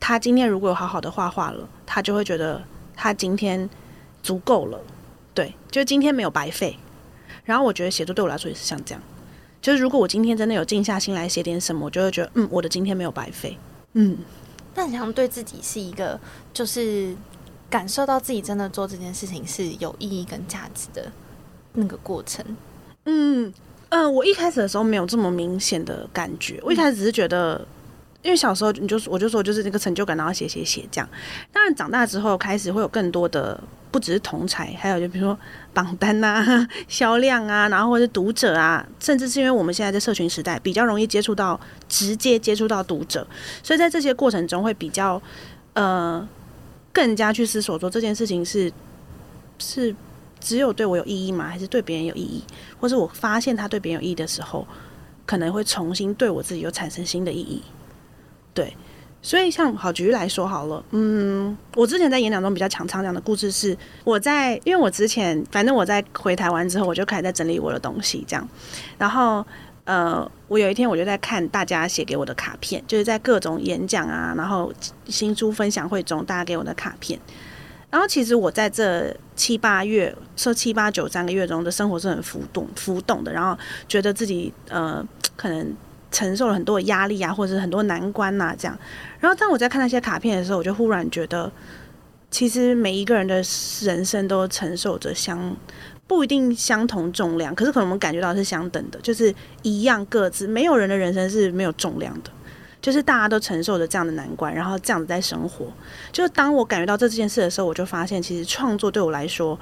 [0.00, 2.60] 他今天如果有好好的画画了，他就会觉得
[2.96, 3.68] 他今天
[4.22, 4.80] 足够了，
[5.32, 6.76] 对，就今天没有白费。
[7.44, 9.02] 然后我觉得写作对我来说也是像这样，
[9.60, 13.56] 就是如果我今天真的有静下心来写点什么，我就会觉得嗯，我的今天没有白费，
[13.92, 14.16] 嗯。
[14.74, 16.18] 但好像对自己是一个
[16.52, 17.14] 就是。
[17.70, 21.06] 感受到自己真的做这件事情是有意义跟价值的
[21.74, 22.44] 那个过程。
[23.04, 23.54] 嗯
[23.90, 27.64] 嗯，我一开始的时候没有这么明显的感觉，我一开始只是觉得，
[28.22, 31.08] 因为小时候你就我就说就是那个成就感，然后写写写这样。
[31.52, 35.38] 当然长大之后开始会有更多的，不只是同才，还有就比如说
[35.72, 43.26] 榜单啊、销量啊，然后或者读者啊，甚至是因为我们现在在社群时代比较容易接触到直接接触到读者，
[43.62, 45.20] 所以在这些过程中会比较
[45.74, 46.28] 呃。
[46.92, 48.70] 更加去思索说这件事情是
[49.60, 49.94] 是
[50.40, 51.46] 只有对我有意义吗？
[51.46, 52.42] 还是对别人有意义？
[52.80, 54.66] 或者我发现他对别人有意义的时候，
[55.24, 57.62] 可能会重新对我自己有产生新的意义。
[58.54, 58.76] 对，
[59.22, 68.48] 所以像好举例来说好了，嗯，我之前在演讲中比较强唱讲的故事是我在，因为我之前反正我在回台湾之后，我就开始在整理我的东西，这样，
[68.98, 69.44] 然后。
[69.84, 74.72] 呃，我有一天我就在看大家写给我的卡片，就是在各种演讲啊，然后
[75.06, 77.18] 新书分享会中，大家给我的卡片。
[77.90, 83.58] 然后其实我在这七八月，说七八九三个月中的生活是很浮动、浮动的，然后
[83.88, 85.74] 觉得自己呃可能
[86.10, 88.78] 承受了很多压力啊，或者是很多难关呐这样。
[89.18, 91.50] 然后当我在看那些卡片的时候，我就忽然觉得，
[92.30, 93.42] 其实每一个人的
[93.82, 95.56] 人生都承受着相。
[96.06, 100.44] 不一定相同重量，可是可能我们感觉到是相等的，就是一样各自。
[100.44, 102.30] 没有人的人生是没有重量的，
[102.82, 105.66] 就是大家都承受着这样的难关，然后这样子在生活。
[106.10, 109.56] 就是当我感觉到这件事的时候，我就发现，其实创作对我来说，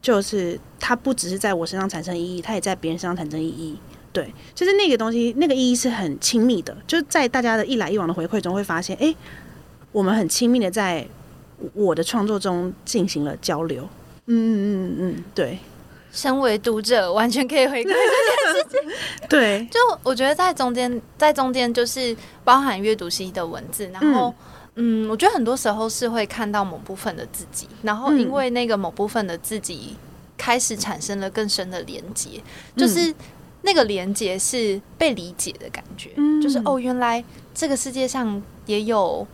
[0.00, 3.78] 就是它不只是在我身上产生意义，它也在别人身上产生意义。
[4.12, 6.76] 对，就是那个东西，那个意义是很亲密的。
[6.86, 9.14] 就是在大家的一来一往的回馈中，会发现，哎，
[9.92, 11.06] 我们很亲密的在
[11.74, 13.88] 我的创作中进行了交流。
[14.26, 15.58] 嗯嗯嗯嗯，对，
[16.12, 18.92] 身为读者完全可以回馈这件事情。
[19.28, 24.34] 对， 就我觉得在中间，在中间就是包含阅读系的文字，然后
[24.74, 29.96] 嗯，我觉得很多时候是会看到某部分的自己，然后因为那个某部分的自己
[30.36, 32.40] 开始产生了更深的连接，
[32.76, 33.12] 就是
[33.62, 36.10] 那个连接是被理解的感觉，
[36.42, 37.22] 就是哦，原来
[37.54, 39.26] 这个世界上也有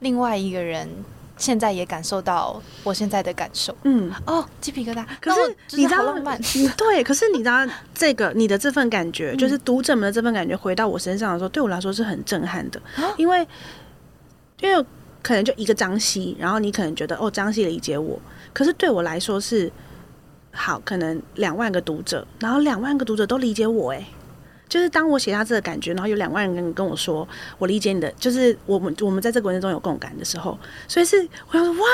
[0.00, 0.88] 另外一个人。
[1.36, 5.04] 现在也感受到我现在的感受，嗯，哦，鸡皮疙瘩。
[5.20, 5.40] 可是
[5.76, 6.14] 你知道，
[6.76, 12.80] 对，可是你知道这个你的这份感觉， 就是读者们的这份感觉，回到我身上的时候，对我来说是很震撼的，
[13.18, 13.44] 因为
[14.60, 14.86] 因为
[15.24, 18.16] 可能就一个张希，然后你可能觉得哦，张希理解我，
[18.52, 19.68] 可是对我来说是
[20.54, 24.06] 好，可能两万个读者，然后两万个读者都理解我，哎。
[24.66, 31.16] 就是当我写下这个感觉，然后有两万人跟跟我说我理解你的，就是我们我们在这个文字中有共感的时候，所以是
[31.48, 31.88] 我想说哇，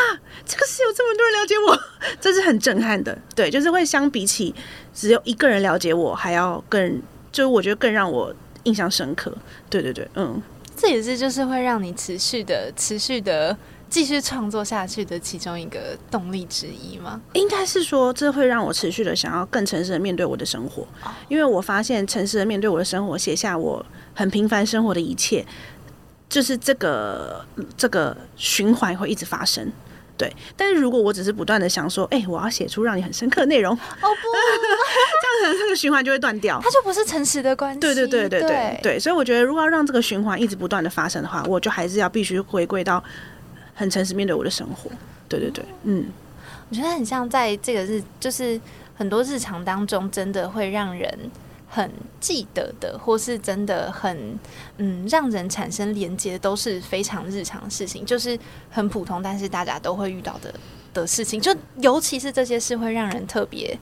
[0.46, 1.78] 这个是有这么多人了解我，
[2.20, 3.18] 这是很震撼的。
[3.34, 4.54] 对，就是会相比起
[4.94, 9.36] 只有一个人了解我，还要更，就是我觉得更让我印象深刻。
[9.68, 10.40] 对对对，嗯，
[10.74, 13.54] 这也是就是会让你持续的持续的。
[13.90, 17.20] 继续创作下去的其中一个动力之一吗？
[17.32, 20.86] 应该是说，这会让我持续的想要更诚实的面对我的生活，
[21.28, 25.44] 因为我发现诚实的面对我的生活，写下我很平凡生活的一切，
[26.28, 27.44] 就是这个
[27.76, 29.70] 这个循环会一直发生。
[30.16, 34.06] 对，但是如果我只是不断的想说，哎，我要写出让你很深刻的内容，哦不，
[35.42, 37.80] 这样子这个循环就会断掉，它就不是诚实的关系。
[37.80, 43.02] 对对对对对对，所以我觉得，如果要让这个循环一直不断的发生的话，我就还是要必须回归到。
[43.80, 44.90] 很诚实面对我的生活，
[45.26, 46.04] 对对对，嗯，
[46.68, 48.60] 我觉得很像在这个日，就是
[48.94, 51.10] 很多日常当中，真的会让人
[51.66, 51.90] 很
[52.20, 54.38] 记得的，或是真的很
[54.76, 58.38] 嗯，让人产生连接，都是非常日常的事情，就是
[58.70, 60.52] 很普通，但是大家都会遇到的
[60.92, 63.74] 的事情，就尤其是这些事，会让人特别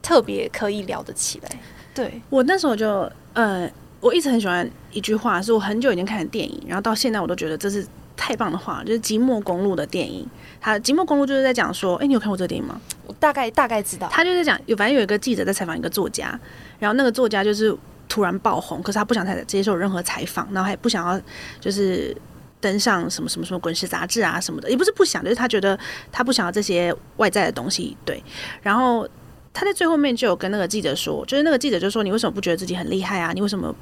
[0.00, 1.50] 特别可以聊得起来。
[1.92, 7.86] 对我那时候就呃，我一直很喜欢一句话，是我很久以前看的电影，然后到现在我都觉得这是。
[8.22, 10.24] 太棒的话，就是《即墨公路》的电影。
[10.60, 12.80] 他《即墨公路》就是在讲说，哎，你有看过这个电影吗？
[13.04, 14.08] 我大概大概知道。
[14.12, 16.38] 他就是讲，有反正有一个记者在采访一个作家，
[16.78, 17.76] 然后那个作家就是
[18.08, 21.20] 突然爆红，可是他不想采接受任何采访，然后也不想要
[21.58, 22.16] 就是
[22.60, 25.76] 登上什么什么什么滚石杂志啊什么的，也不是不想，就是他觉得
[26.12, 27.96] 他不想要这些外在的东西。
[28.04, 28.22] 对，
[28.62, 29.08] 然后
[29.52, 33.32] 他在最后面就有跟那个记者说，就是那个记者就说，你为什么不觉得自己很厉害啊？
[33.32, 33.74] 你为什么？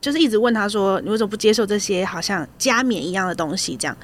[0.00, 3.96] 就是一直问他说：“你为什么不接受这些好像加冕一样的东西？”这样，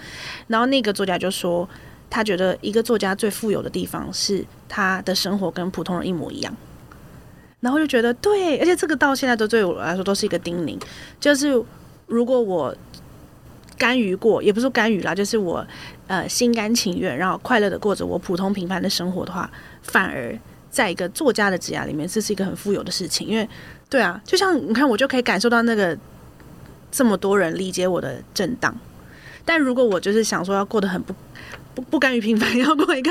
[0.48, 1.68] 然后那个作家就说
[2.10, 6.54] ：“他觉得一个作家最富有的地方是他的生活跟普通人一模一样。
[7.60, 10.78] 然后就觉得对，而且这个到现在都对我来说都是一个叮咛，
[11.18, 11.62] 就是
[12.06, 12.76] 如果我
[13.78, 15.66] 甘于过，也不是甘于啦，就是我
[16.06, 20.38] 呃心甘情愿，然后快乐的过着我普通平凡的生活的话，反而
[20.70, 23.26] 在一个作家的职涯里面，这是一个很富有的事情。
[23.26, 23.48] 因为
[23.88, 25.96] 对啊，就像你看，我就可以感受到那个
[26.90, 28.74] 这么多人理解我的震荡。
[29.44, 31.14] 但如果我就是想说要过得很不。
[31.74, 33.10] 不不甘于平凡， 要过一个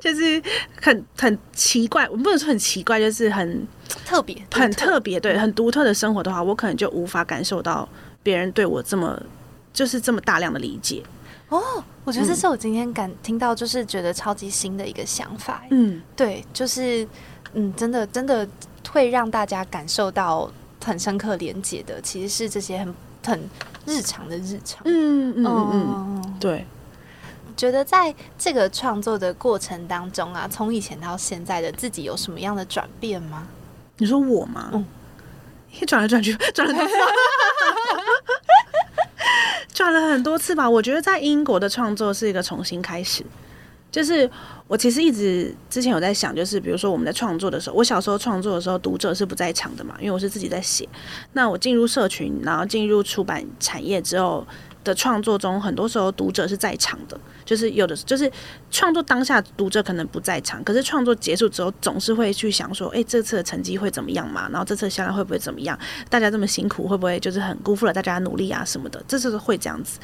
[0.00, 0.42] 就是
[0.82, 3.64] 很很奇怪，我不能说很奇怪，就是很
[4.04, 7.88] 特别、很特别，对，很独特的生活的话，我可能就无法感受到
[8.24, 9.16] 别人对我这么
[9.72, 11.00] 就是这么大量的理解。
[11.48, 11.62] 哦，
[12.02, 15.62] 我觉得这是我今天感听到，就是觉得超级新的一个想法。
[15.70, 17.06] 嗯，对，就是
[17.52, 18.44] 嗯，真的真的
[18.96, 20.50] 会让大家感受到
[20.82, 22.94] 很深刻连接的，其实是这些很
[23.26, 23.50] 很
[23.84, 24.80] 日常的日常。
[24.86, 26.64] 嗯嗯嗯，对。
[27.54, 33.46] 觉得在这个创作的过程当中啊，从以前到现在的自己有什么样的转变吗？
[33.98, 34.70] 你说我吗？
[34.72, 34.86] 嗯，
[35.86, 36.94] 转来转去，转来转去，
[39.74, 40.68] 转了很多次吧。
[40.70, 43.22] 我觉得在英国的创作是一个重新开始。
[43.96, 44.30] 就是
[44.68, 50.86] 我其实一直之前有在想，就是比如说我们在创作的时候，我小时候创作的时候，读者是不在场的嘛，因为我是自己在写。
[51.32, 54.46] 那我进入社群，然后进入出版产业之后。
[54.86, 58.30] 的创作中，很多时候读者是在场的，就是有的就是
[58.70, 64.48] 创作当下读者可能不在场，可是创作结束之后，总是会去想说，哎，这次的成绩会怎么样嘛？
[64.48, 65.76] 然后这次销量会不会怎么样？
[66.08, 69.02] 大家这么辛苦，会不会就是很辜负了大家努力啊什么的？
[69.08, 69.98] 这次会这样子。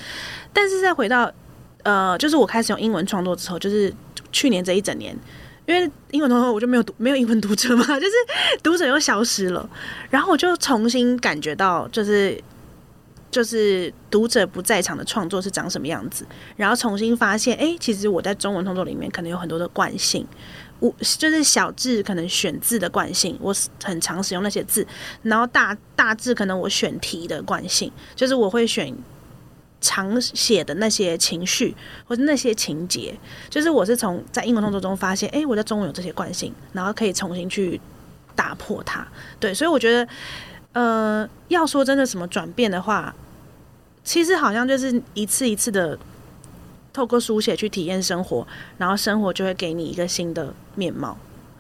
[0.53, 1.33] 但是再回到
[1.83, 3.93] 呃，就是我开始用英文创作之后，就是
[4.31, 5.17] 去年这一整年，
[5.67, 8.13] 因为英文创作我就没有读没有英文读者嘛， 就是
[8.63, 9.69] 读者又消失了，
[10.11, 12.43] 然后我就重新感觉到就是。
[13.33, 20.27] 就是读者不在场的创作是长什么样子，然后重新发现，哎，其实我在中文创作里面可能有很多的惯性，
[20.81, 24.87] 我就是小字可能选字的惯性，我很常使用那些字，
[25.23, 28.95] 然后大大字可能我选题的惯性，就是我会选
[29.83, 33.15] 常写的那些情绪或者那些情节，
[33.51, 37.79] 就是我是从在英文创作中发现，哎，我在中文有这些惯性，然后可以重新去
[38.35, 39.07] 打破它，
[39.39, 40.09] 对，所以我觉得。
[40.75, 43.15] 呃，要说真的什么转变的话，
[44.03, 45.99] 其实好像就是一次一次的
[46.95, 51.15] 透过书写去体验生活，然后生活就会给你一个新的面貌。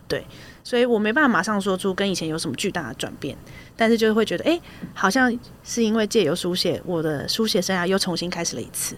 [0.08, 0.24] 对，
[0.64, 3.37] 所以我没办法马上说出跟以前有什么巨大的转变，
[3.77, 4.61] 但是就是会觉得，哎，
[4.94, 8.96] 好像是因为借由书写，我的书写生涯又重新开始了一次。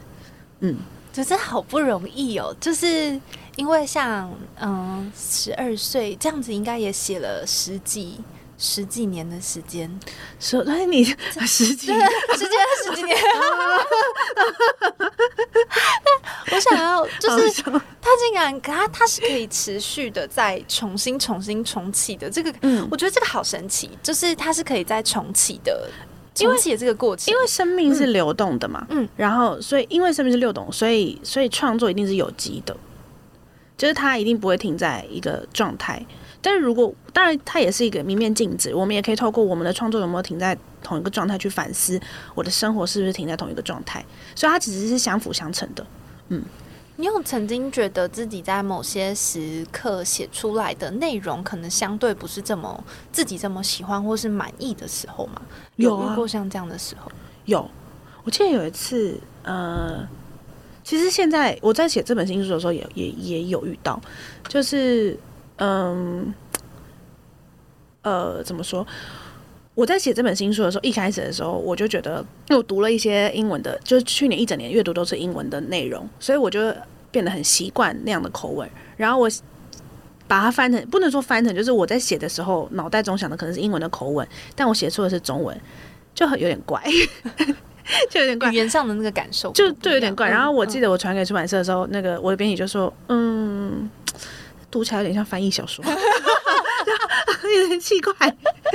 [0.61, 0.77] 嗯，
[1.13, 3.19] 就是好不容易哦，就是
[3.57, 8.19] 因为像嗯十二岁这样子，应该也写了十几。
[8.57, 9.91] 十几年的时间，
[10.39, 11.15] 说那你十
[11.75, 11.87] 几，
[12.33, 13.17] 十几十几年，
[16.53, 17.63] 我想要就是
[18.01, 25.91] 他竟然他他是可以持续的再重新重新重启的，这个嗯，我觉得这个好神奇，就是它是可以再重启的，
[26.39, 32.77] 因为写这个过程，因为生命是流动的嘛，嗯，然后所以因为生命是流动，所以所以创作一定是有机的，
[33.77, 36.05] 就是它一定不会停在一个状态。
[36.47, 41.99] 但是如果当然，它也是一个明面镜子，我们也可以透过我们的创作有没有停在同一个状态去反思
[42.35, 44.05] 我的生活是不是停在同一个状态，
[44.35, 45.87] 所以它其实是相辅相成的。
[46.29, 46.43] 嗯，
[46.97, 55.41] 你有曾经觉得自己在某些时刻写出来的内容可能相对不是这么自己这么喜欢或是满意的时候吗？
[55.77, 57.11] 有遇过像这样的时候？
[57.47, 57.67] 有，
[58.23, 60.07] 我记得有一次，呃，
[60.83, 63.99] 其实现在我在写这本新书的时候也也也有遇到，
[64.47, 65.19] 就是。
[65.57, 66.35] 嗯，
[68.03, 68.87] 呃，怎么说？
[69.75, 76.73] 我在写这本新书的时候，一开始的时候，我就觉得，因为我读了一些英文的，就是去年一整年阅读都是英文的内容，所以我就
[77.11, 78.69] 变得很习惯那样的口吻。
[78.97, 79.29] 然后我
[80.29, 85.61] 把它翻成，不能说翻成，就是我在写的时候，脑袋中想的可能是英文的口吻，但我写出的是中文，
[86.15, 86.81] 就很有点怪，
[88.09, 90.29] 就有点怪，语言上的那个感受，就就有点怪。
[90.29, 93.91] 然后我记得我传给出版社的时候，那个我的编辑就说：“嗯。”
[94.75, 98.13] 读起来有点像翻译小说， 有点奇怪。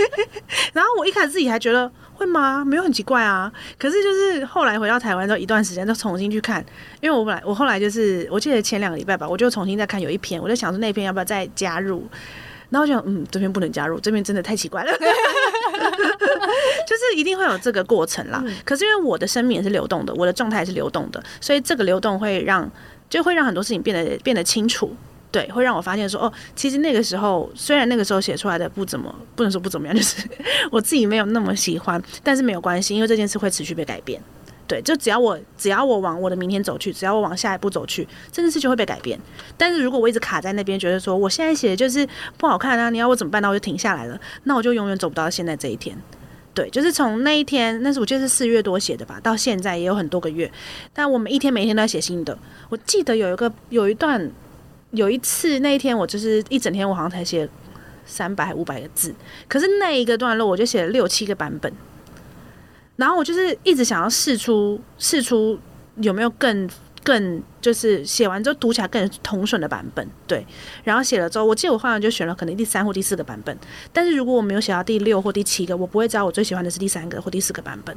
[0.72, 2.64] 然后我一开始自己还觉得会吗？
[2.64, 3.52] 没有很奇怪啊。
[3.78, 6.66] 可是就是后来回到台湾之后一段时间，就重新去看，
[7.02, 12.08] 因为我本来我后来就是我记得前两个礼拜吧，我就重新再看有一篇，我就想说那篇要不要再加入。
[12.70, 14.92] 然后就嗯，这篇不能加入，这篇真的太奇怪了。
[16.88, 18.42] 就是一定会有这个过程啦。
[18.64, 22.72] 可是因为我的生命也是流动的，我的状态也是流动的，所以这个流动会让
[23.10, 24.96] 就会让很多事情变得变得清楚。
[25.32, 30.28] 对，会让我发现说，哦，其实那个时候虽然那个时候写出来的不怎么，不能说不怎么样，就是
[30.72, 34.22] 我自己没有那么喜欢，但是没有关系，因为这件事会持续被改变。
[34.68, 39.20] 对，就只要我只要我往我的明天走去，只要我往下一步走去，这件事就会被改变。
[39.58, 42.08] 但是如果我一直卡在那边，觉得说我现在写的就是
[42.38, 43.42] 不好看啊，你要我怎么办？
[43.42, 45.98] 那我就停下来了，那我就永远走不到现在这一天。
[46.54, 50.52] 对，就是从那一天，那是我记得是四月多写的吧，到现在也有很多个月，
[50.94, 52.38] 但我每一天每一天都在写新的。
[52.70, 54.30] 我记得有一个有一段
[54.92, 57.48] 有一次那一天，我就是一整天，我好像才写
[58.06, 59.14] 三百五百个字，
[59.48, 61.72] 可是那一个段落我就写了六七个版本。
[62.96, 65.58] 然后我就是一直想要试出试出
[66.02, 66.70] 有没有更
[67.02, 70.46] 更就是写完之后读起来更通顺的版本，对。
[70.84, 73.58] 然后写了之后，我记得我后来就选了可能第三或第四个版本。
[73.94, 77.96] 但是如果我没有写到第六或第七个，我不会知道我最喜欢的是第三个或第四个版本，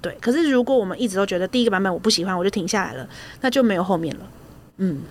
[0.00, 0.16] 对。
[0.22, 3.06] 可是如果我们一直都觉得第一个版本我不喜欢，我就停下来了，
[3.42, 4.20] 那就没有后面了。
[4.78, 5.02] 嗯，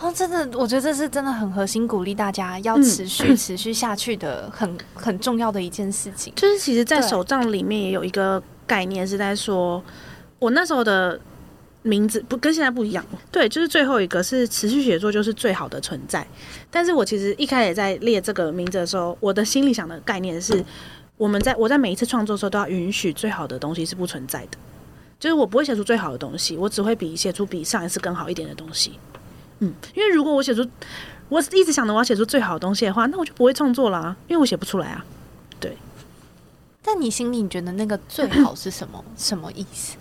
[0.00, 6.32] 哦，真的，我觉得这是真的很核心，鼓励大家要持续持续下去的很很重要的一件事情。
[6.36, 8.42] 就是其实，在手账里面也有一个。
[8.70, 9.82] 概念是在说，
[10.38, 11.20] 我那时候的
[11.82, 13.04] 名字不跟现在不一样。
[13.32, 16.24] 对，就是最后一个是持续写作就是最好的存在。
[16.70, 20.64] 但是我其实一开始在列这个名字的时候，我的心里想的概念是，
[21.16, 24.58] 我们在我在每一次创作的时候都要允许最好的东西是不存在的。
[25.18, 28.92] 就是我不会写出最好的东西，我只会比写出比上一次更好一点的东西。
[29.60, 30.68] 嗯，因为如果我写出
[31.28, 35.04] 我一直想着我要写出最好的东西的话，那我就不会创作了，因为我写不出来啊。
[35.58, 35.76] 对。
[36.82, 39.04] 但你心里你觉得那个最好是什么？
[39.16, 39.96] 什么意思？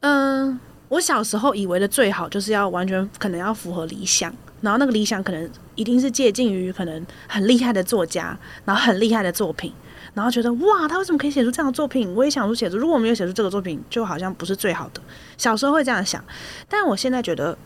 [0.00, 9.72] 嗯，我小时候以为的最好就是要完全可能要符合理想，然后那个理想可能一定是接近于可能很厉害的作家，然后很厉害的作品，
[10.12, 12.14] 然后觉得哇，他为什么可以写出这样的作品？
[12.14, 15.00] 我也想出写出，如果我没有写出这个作品，就好像不是最好的。
[15.38, 16.22] 小时候会这样想，
[16.68, 17.56] 但我现在觉得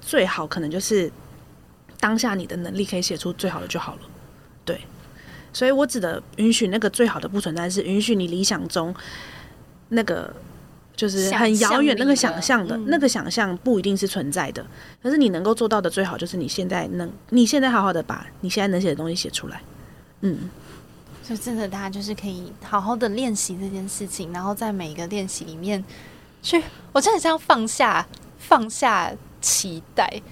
[0.00, 1.10] 最好可能就是
[1.98, 4.00] 当下你的能力可以写出最好的就好了。
[4.64, 4.80] 对。
[5.52, 8.94] 所以我指的允许那个最好的不存在，是允许你理想中
[9.88, 10.32] 那个
[10.94, 14.64] 就是很遥远那个想象的那个想象不一定是存在的，
[15.02, 19.60] 可是你能够做到的最好就是你现在能你现在好好的把你现在能写的东西写出来，
[20.20, 20.48] 嗯，
[21.28, 25.84] 就真的大家就是可以好好的练习这件事情，然后在每一个练习里面
[26.44, 28.06] 去，我真的像放下
[28.38, 30.22] 放下期待，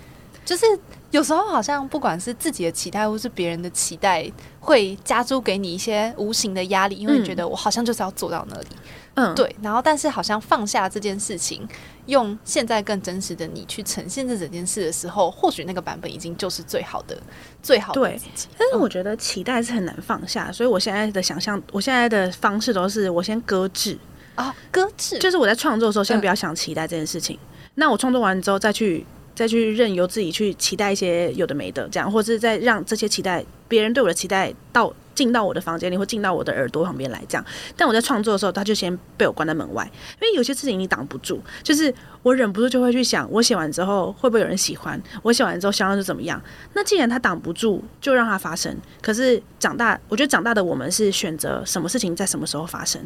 [0.44, 0.66] 就是。
[1.11, 4.30] 有时候好像不管是自己的期待或是别人的期待，
[4.61, 8.66] 会加诸给你一些无形的压力，因为你觉得我好像就是要做到那里，
[9.14, 9.56] 嗯，对。
[9.62, 11.66] 然后，但是好像放下这件事情，
[12.04, 17.16] 用现在更真实的你去呈现这整件事的时候，或许那个版本已经就是最好的、
[17.62, 18.02] 最好的。
[18.02, 18.20] 对。
[18.59, 23.98] 但是我觉得期待是很难放下，所以我现在的想象，我现在的方式都是我先搁置
[24.34, 27.38] 啊，搁置，就是我在创作的时候先不要想期待这件事情，
[27.79, 29.07] 那我创作完之后再去。
[29.39, 37.45] 再去任由自己去期待一些有的没的，这样，或者是在让这些期待别人对我的期待到进到我的房间里，或进到我的耳朵旁边来，这样。
[37.76, 39.89] 但我在创作的时候，他就先被我关在门外，
[40.20, 45.01] 因为有些事情你挡不住，就是我忍不住就会去想，我写完之后会不会有人喜欢？
[45.22, 46.43] 我写完之后销量是怎么样？
[46.74, 48.76] 那既然他挡不住，就让它发生。
[49.01, 53.01] 可是长大，我觉得长大的我们是选择什么事情在什么时候发生。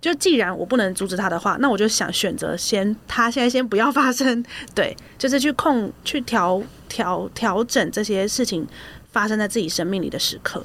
[0.00, 4.44] 就既然我不能阻止他的话，那我就想选择先他现在先不要发生，
[4.74, 8.66] 对，就是去控去调调调整这些事情
[9.12, 10.64] 发生在自己生命里的时刻。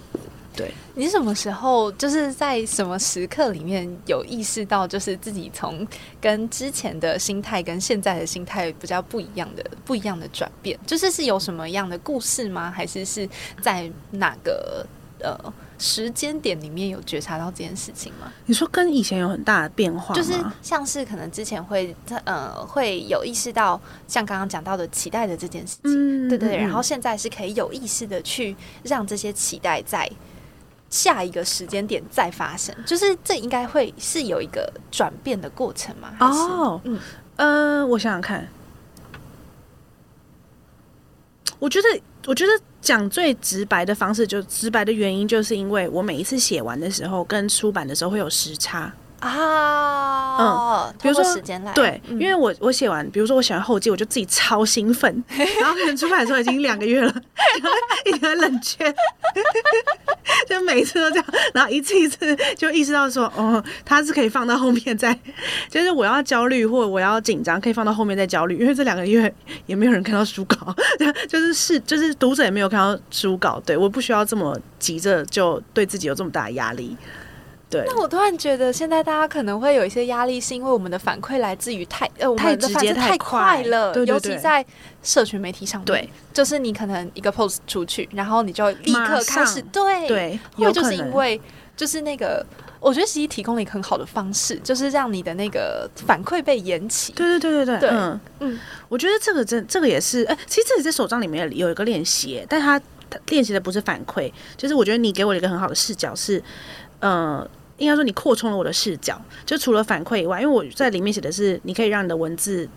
[0.58, 5.86] 对你什么时候就是在什么时刻里面有意识到，就是自己从
[6.22, 12.72] 跟之前的心态跟现在的心态比较不一样的不一样的转变，就是是有什么样的故事吗？
[12.74, 13.28] 还是是
[13.62, 14.88] 在哪个
[15.26, 15.54] 呃？
[15.78, 18.32] 时间点里面有觉察到这件事情吗？
[18.46, 30.10] 你说跟以前有很大的变化就是像是可能之前会呃会有意识到像刚刚讲到的期待的这件事情，对对，然后现在是可以有意识的去让这些期待在
[30.90, 36.16] 下一个时间点再发生，就是这应该会是有一个转变的过程吗？
[36.22, 36.98] 哦，嗯
[37.36, 38.48] 呃，我想想看，
[41.60, 42.02] 我觉得。
[42.28, 42.52] 我觉得
[42.86, 48.94] 讲最直白的方式，就直白的原因，就是因为我每一次写完的时候，跟出版的时候会有时差。
[49.20, 55.24] 啊，嗯，比如说时间来，对，因为我我写完，比如说我写完后记，我就自己超兴奋，
[55.62, 57.14] 然后可能出版的时候已经两个月了，
[58.06, 58.94] 一直冷却，
[60.48, 65.18] 就每次都这样，然后一次一次就意识到说，哦，它是可以放到后面再，
[65.70, 69.34] 就是我要焦虑或我要紧张，可以放到后面再焦虑，因为这两个月
[69.66, 70.76] 也没有人看到书稿，
[71.28, 76.96] 就是是就是读者也没有看到书稿，对，我不需要这么急着就对自己有这么大的压力。
[77.72, 84.66] 那我突然觉得，现在大家可能会有一些压力，是因为我们的反馈来自于太呃，我们的反馈太快了，尤其在
[85.04, 85.86] 社群媒体上面。
[85.86, 91.40] 对，就是你可能一个 post 出去，然后你就立刻开始对对，或就是因为
[91.76, 92.46] 就是那个。
[92.82, 97.12] 我觉得其实提供了一个很好的方式，就是让你的那个反馈被延期。
[97.14, 102.80] 对对对对对，嗯嗯，我觉得这个真这个也是，哎，其实这里在手账里面有一个练习，但他
[103.30, 106.40] 练习的不是反馈，就是我觉得你给我一个很好的视角是，
[107.08, 107.48] 呃，
[107.78, 112.68] 应该说你扩充了我的视角，就除了反馈以外，因为我在里面写的是你可以让你的文字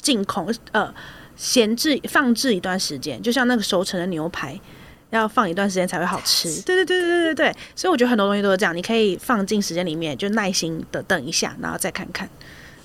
[0.00, 0.94] 净空，呃，
[1.36, 4.58] 闲置放置一段时间，就像那个熟成的牛排。
[5.10, 12.28] 要放一段时间才会好吃， 对对对对对对对，所以我觉得很多东西都是这样，你可以放进时间里面，就耐心的等一下，然后再看看。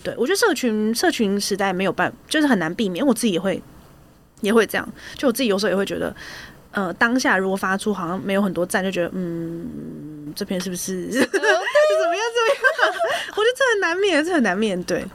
[0.03, 3.61] 对我觉得社群社群时代没有办，就是很难避免，我自己也会
[4.41, 4.87] 也会这样，
[5.17, 6.15] 就我自己有时候也会觉得，
[6.72, 11.09] 呃，当下如果发出好像没有很多赞，就觉得嗯，这篇是不是？
[11.11, 12.93] 怎么样怎么样？
[13.36, 15.05] 我觉得这很难免，这很难面对，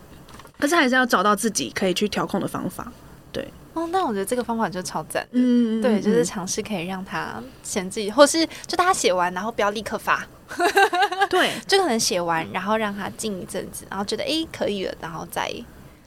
[0.59, 2.91] 可是还是要找到自己可以去调控的方法，
[3.33, 3.47] 对。
[3.75, 10.27] 哦，那我觉得这个方法就超赞，嗯，对，就是尝试可以让他先自己，或是就大家写完，然后不要立刻发，
[11.29, 15.47] 对，就可能写完，然后让他静一阵子，然后觉得哎可以了，然后再，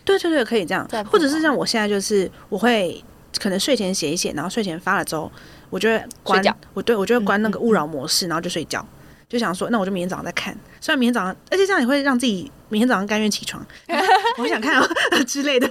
[0.03, 3.03] 对对对，可以这样，或者是像我现在就是我会
[3.39, 5.31] 可能睡前写一写，然后睡前发了之后，
[5.69, 8.85] 我就会关，我对我就会关那个勿扰模式，然后就睡觉。
[9.27, 10.57] 就想说，那我就明天早上再看。
[10.81, 13.63] 虽然明天早上，而且这样也会让自己明天早上甘愿起床。
[14.39, 14.89] 我想看啊
[15.27, 15.69] 之类的，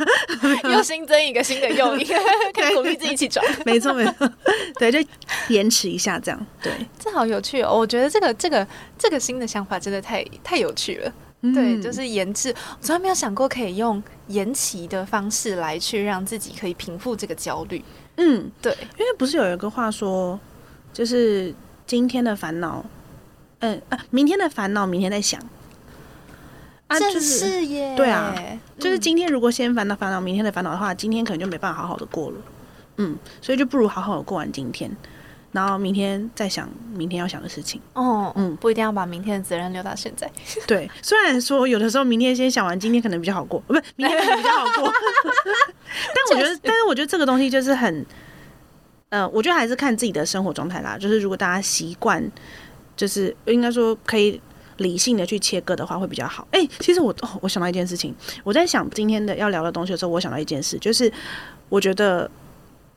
[0.70, 2.06] 又新增一个新的诱因，
[2.54, 3.44] 可以鼓励自己起床。
[3.66, 4.30] 没错没错，
[4.78, 5.10] 对，就
[5.48, 6.46] 延迟一下这样。
[6.62, 7.76] 对，这好有趣哦！
[7.76, 8.64] 我觉得这个这个
[8.96, 11.12] 这个新的想法真的太太有趣了。
[11.40, 17.82] 对，就是延迟，我从来没有想过可以用延期的方式来去让自己可以平复这个焦虑。
[18.16, 20.38] 嗯，对，因为不是有一个话说，
[20.92, 21.54] 就是
[21.86, 22.84] 今天的烦恼。
[23.60, 25.40] 嗯啊，明天的烦恼明天再想，
[26.86, 28.32] 啊，就是耶，对啊，
[28.78, 32.36] 就是今天如果先烦恼烦恼明天的烦恼的话，今天可能就没办法好好的过了，
[32.98, 34.88] 嗯，所以就不如好好的过完今天，
[35.52, 37.80] 然后明天再想明天要想的事情。
[37.94, 40.30] 哦，嗯，不一定要把明天的责任留到现在。
[40.66, 44.92] 对，虽然说有的时候明天先想完今天可能比较好过，不是明天可能比较好过，
[46.14, 48.04] 但我觉得，但是我觉得这个东西就是很，
[49.08, 52.30] 呃，我觉得还是看自己的生活状态啦，就是如果大家习惯。
[52.98, 54.40] 就是应该说可以
[54.78, 56.44] 理性的去切割的话会比较好。
[56.50, 61.08] 哎，其实我我想到一件事情，我在想今天的要聊的东西的时候，我想到一件事，就是
[61.68, 62.28] 我觉得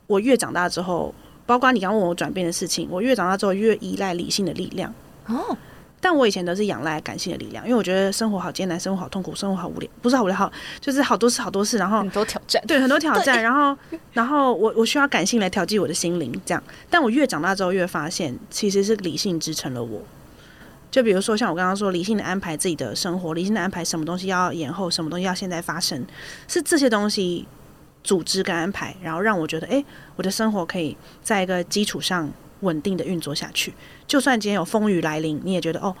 [0.08, 1.14] 我越长大之后，
[1.52, 4.90] 包括你刚问我转变的事情，我越长大之后越依赖理性的力量。
[5.26, 5.54] 哦。
[6.00, 10.50] 但我以前都是仰赖感性的力量，因为我觉得生活好艰难，生活好痛苦，生活好无聊，不是好无聊，好
[10.80, 13.76] 就是好多事，好多事，然后很多挑战，对，很多挑战，然后，
[14.12, 16.62] 然后我我需要感性来调剂我的心灵，这样。
[16.90, 20.00] 但我越长大之后，越发现其实是理性支撑了我。
[20.90, 26.04] 就比如说像我刚刚说，理性的安排自己的生活，理性的安排什么东西要延后，什么东西要现在发生，
[26.48, 27.46] 是这些东西
[28.04, 29.84] 组织跟安排，然后让我觉得，哎，
[30.16, 32.30] 我的生活可以在一个基础上。
[32.62, 33.74] 稳定的运作下去，
[34.06, 35.92] 就算今天有风雨来临，你也觉得哦，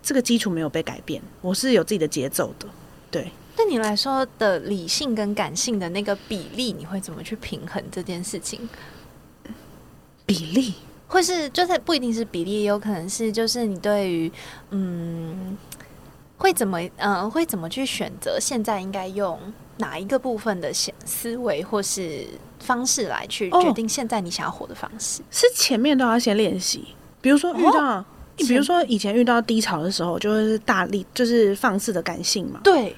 [0.00, 2.68] 这个基础没有被改变，我是有自己的节奏的。
[3.10, 8.68] 对，对你来说的理性跟感性的那个比例，你会怎么去平衡这件事情？
[10.24, 10.74] 比例
[11.08, 14.30] 会是，就是不一定是比例，也有可能是，就是你对于
[14.70, 15.58] 嗯，
[16.38, 18.38] 会怎么嗯，会怎么去选择？
[18.40, 19.38] 现在应该用
[19.76, 22.26] 哪一个部分的思思维，或是？
[22.60, 26.84] 方式来去决定现在你想要活的方式，是前面都要先练习。
[27.20, 28.04] 比如说遇到，
[28.36, 32.58] 比如说以前遇到低潮的时候，就会是大力就是放肆的感性嘛。
[32.64, 32.94] 对，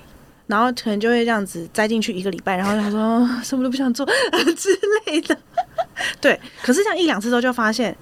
[0.47, 4.05] 然后可能就会这样子栽进去一个礼拜，然后他说 什么都不想做
[4.57, 4.71] 之
[5.05, 5.39] 类的。
[6.23, 7.95] 对，可是这样一两次之后就发现，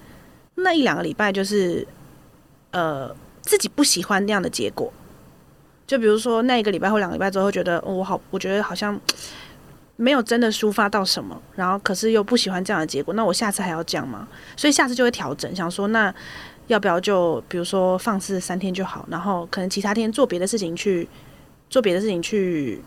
[0.55, 1.85] 那一两个礼拜就是
[2.71, 4.91] 呃自己不喜欢那样的结果。
[5.89, 8.99] 就比如说那一个礼拜或两个礼拜之后，觉得我好，我觉得好像。
[10.01, 14.25] 没有真的抒发到什么，然后可是又不喜欢这样的结果，那我下次还要这样吗？
[14.55, 16.13] 所以下次就会调整，想说那
[16.67, 21.05] 要不要就比如说放肆三天就好，然后可能其他天做别的事情去
[21.69, 22.81] 做别的事情去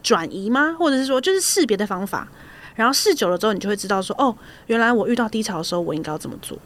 [0.00, 0.76] 转移吗？
[0.78, 2.28] 或者是说就是试别的方法，
[2.76, 4.32] 然后试久了之后，你就会知道说哦，
[4.68, 6.56] 原来我遇到低潮的时候，我应该要怎么做？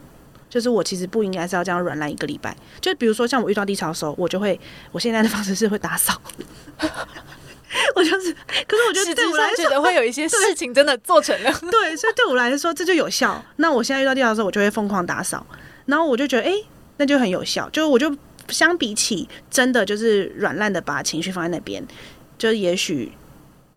[0.48, 2.56] 就是我其实不应该是要这样软烂一个礼拜。
[2.80, 4.58] 就比如说像我遇到低潮的时候，我就会
[4.92, 6.20] 我现在的方式是会打扫。
[7.94, 8.32] 我就是，
[8.66, 11.52] 可是我觉得对我来说，觉得会有一些事情真的做成了。
[11.70, 13.44] 对，所以对我来说这就有效。
[13.56, 15.46] 那我现在遇到低潮的时候，我就会疯狂打扫，
[15.84, 16.52] 然后我就觉得，哎，
[16.96, 17.68] 那就很有效。
[17.68, 18.16] 就我就
[18.48, 21.86] 相比起真的就是软烂的把情绪放在那边，
[22.38, 23.12] 就也许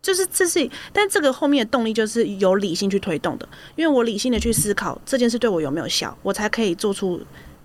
[0.02, 7.22] 就是这是，但这个后面的动力就是由理性去推动的，因为我理性的去思考这件事对我有没有效，我才可以做出。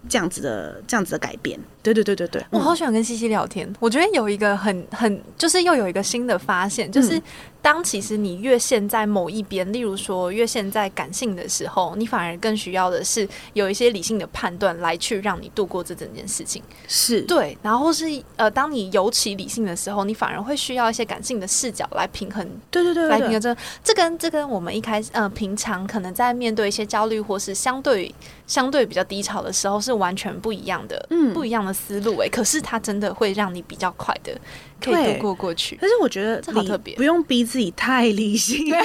[0.09, 1.59] 这样子的这样子的改变，
[1.93, 3.73] 对对对对对，我好喜欢跟西西聊天。
[3.81, 7.21] 我觉得有一个很很，就是又有一个新的发现，就是。
[7.63, 16.63] 当其实你越陷在某一边，例如说越陷在感性的时候，你反而更需要的是有一些理性的判断来去让你度过这整件事情。
[16.87, 18.05] 是对，然后是
[18.37, 22.49] 呃，当你尤其理性的时候，你反而会需要一些感性的视角来平衡。
[22.71, 28.15] 对对对，来平衡这这跟这跟我们一开始呃平常可能在面对一些焦虑或是相对
[28.47, 32.29] 相对比较低潮的时候是完全不一样的，嗯，不一样的思路哎。
[32.29, 34.33] 可是它真的会让你比比较快的
[34.81, 38.81] 可以度过过去，但是我觉得好特别，不用逼自己太理性， 很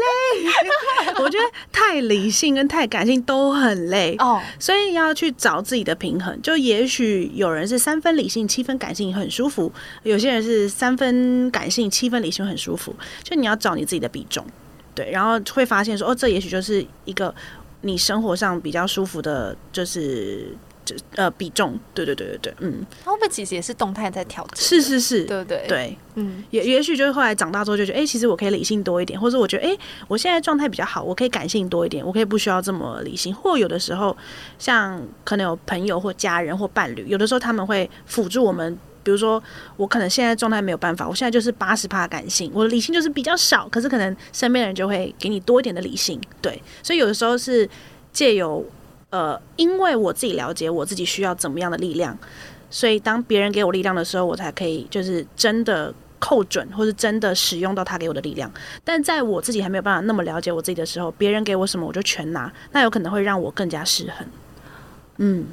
[0.00, 1.20] 累。
[1.22, 6.40] 我觉得太理性跟太感性都很累哦，所以要去找自己的平衡。
[6.40, 9.70] 就也许有人是三分理性七分感性很舒服，
[10.04, 12.96] 有些人是三分感性七分理性很舒服。
[13.22, 14.42] 就你要找你自己的比重，
[14.94, 17.34] 对，然后会发现说哦，这也许就是一个
[17.84, 20.48] 你生活上比较舒服的，就是。
[20.84, 24.62] 就呃比重，对对对对对，嗯，会不会其实也是动态在调整？
[24.62, 29.74] 是是是，对对对，嗯，也也许就是后来长大之后就觉得，哎，其实我可以理性多一点，或者我觉得，哎，
[30.08, 33.34] 我现在状态比较好，我可以感性多一点，我可以不需要这么理性。
[33.34, 34.14] 或有的时候，
[34.58, 39.40] 像可能有朋友或家人或伴侣，有的时候他们会辅助我们，比如说
[39.76, 47.68] 我可能现在状态没有办法，我现在就是八十趴感性，我的理性就是比较少，可是可能身边的人就会给你多一点的理性，对，所以有的时候是
[48.12, 48.64] 借由。
[49.10, 52.18] 呃，因为我自己了解我自己需要怎么样的力量，
[52.68, 58.52] 所以当别人给我力量的时候，我才可以就是真的扣准，或是真的使用到他给我的力量。
[58.82, 64.26] 但在我自己还没有办法那么了解我自己的时候，别人给我什么我就全拿，那有可能会让我更加失衡。
[65.18, 65.44] 嗯。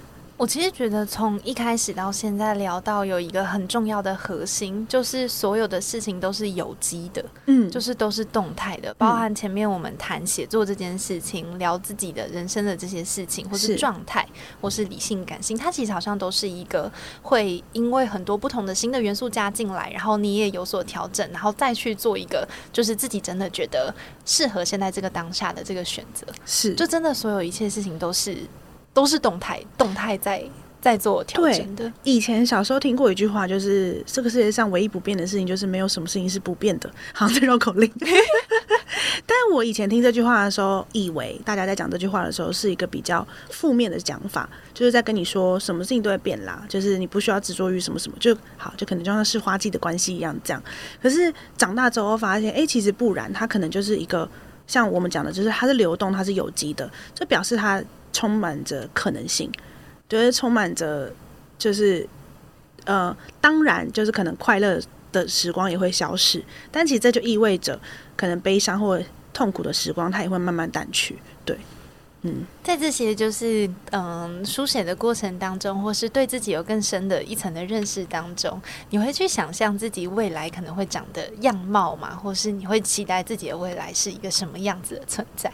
[0.41, 13.75] 我其实觉得，从一开始到现在聊到有一个很重要的核心，就是所有的事情都是有机的，嗯，就是都是动态的，包含前面我们谈写作这件事情，聊自己的人生的这些事情，或是。
[13.75, 14.27] 状态，
[14.59, 23.93] 或是理性感性，它其实好像都是一个会因为很多不同的新的元素加进来，然后你也有所调整，然后再去做一个就是自己真的觉得
[24.25, 28.35] 适合现在这个当下的这个选择，是，就真的所有一切事情都是。
[28.93, 30.43] 都是动态，动态在
[30.81, 31.91] 在做调整的。
[32.03, 37.91] 以前小时候听过一句话，就是这个世界上唯一不变的事情，就是没有什么事情是不变的，好像这绕口令。
[39.25, 50.61] 但我以前听这句话的时候，以为大家在讲这句话的时候是一个比较负面的讲法，就是在跟你说什么事情都会变啦，就是你不需要执着于什么什么就好，就可能就像是花季的关系一样这样。
[51.01, 54.27] 可是长大之后发现，哎，其实不然，它可能就是一个
[54.67, 57.81] 像我们讲的，就是它是流动，它是有机的，这表示它。
[58.13, 59.51] 充满着可能性，
[60.09, 61.11] 觉得充满着
[61.57, 62.07] 就是
[62.85, 64.81] 呃，当然就是可能快乐
[65.11, 67.79] 的时光也会消失，但其实这就意味着
[68.15, 68.99] 可能悲伤或
[69.33, 71.17] 痛苦的时光它也会慢慢淡去。
[71.45, 71.57] 对，
[72.23, 82.15] 嗯，在这些就是嗯书写的过程当中，或是对自己有更深的一层的认识当中，你会去想象自己未来可能会长的样貌吗？
[82.15, 85.51] 或是你会期待自己的未来是一个什么样子的存在？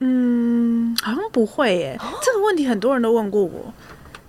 [0.00, 1.98] 嗯，好像不会耶。
[2.22, 3.72] 这个问题很多人都问过我，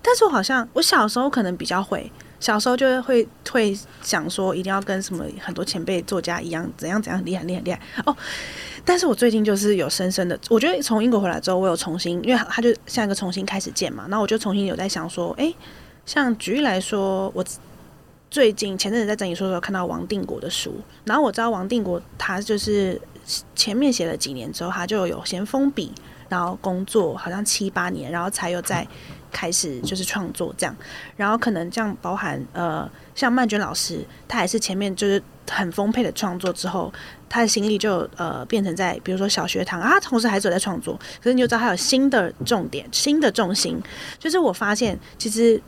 [0.01, 8.17] 但是我好像我小时候可能比较会，小时候就会会会想说一定要跟什么很多前辈作家一样，怎样怎样厉害厉害厉害哦。
[8.83, 15.53] 但是我最近就是有深深的，我觉得从英国回来之后，我有重新，因为他就像一个重新开始见嘛，那我就重新有在想说，哎，
[16.07, 17.45] 像举例来说，我
[18.31, 22.99] 最近前阵子在整理书的时候看到王定国的书，然后我知道王定国他就是。
[23.55, 25.93] 前面写了几年之后，他就有先封笔，
[26.27, 28.87] 然后工作好像七八年，然后才有再
[29.31, 30.75] 开始就是创作这样。
[31.15, 36.91] 然后可能这样包含呃，像曼娟老师，他也是前面就是很丰沛的创作之后，
[37.29, 40.99] 他的心力就呃变成在比如说小学堂啊，同时还是在创作。
[41.21, 43.79] 可是你就知道他有新的重点、新的重心。
[44.17, 45.61] 就是我发现，其实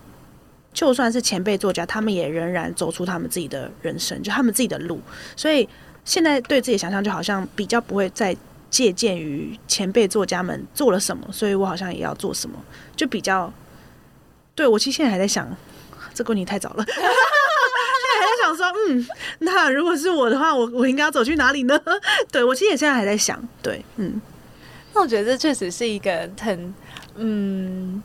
[0.73, 4.99] 就算是前辈作家，他们也仍然走出他们自己的人生，就他们自己的路。
[5.35, 5.69] 所以。
[6.11, 8.35] 现在对自己想象就好像比较不会再
[8.69, 12.61] 借鉴于前辈作家们做了什么，所以我好像也要做什么，
[12.97, 13.49] 就比较
[14.53, 15.47] 对我其实现在还在想，
[16.13, 17.01] 这个问题太早了，现在
[18.19, 19.07] 还在想说，嗯，
[19.39, 21.81] 那如果是我的话，我我应该要走去哪里呢？
[22.29, 24.19] 对我其实也现在还在想，对，嗯，
[24.93, 26.73] 那我觉得这确实是一个很，
[27.15, 28.03] 嗯。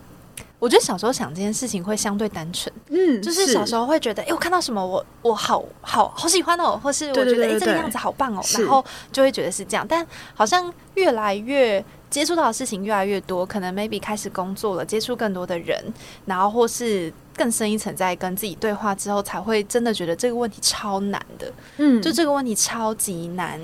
[0.59, 9.86] 我觉得小时候想这件事情会相对单纯，嗯，就是小时候会觉得，哎，我看到什么，我我好好好喜欢哦，或是我觉得，哎，这个样子好棒哦，然后就会觉得是这样。
[9.86, 15.78] 但好像越来越接触到的事情越来越多，可能 maybe 开始工作了，接触更多的人，
[16.24, 23.61] 然后或是更深一层，在跟自己对话之后，才会真的觉得这个问题超难的，嗯，就这个问题超级难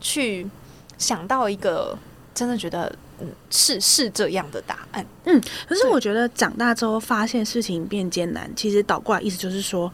[0.00, 0.48] 去
[0.96, 1.98] 想到一个
[2.36, 2.94] 真的觉得。
[3.18, 5.02] 嗯，是是这样的答案。
[5.24, 9.90] 嗯，可是我觉得长大之后发现事情变艰难，其实倒过来意思就是说，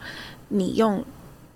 [0.49, 1.01] 你用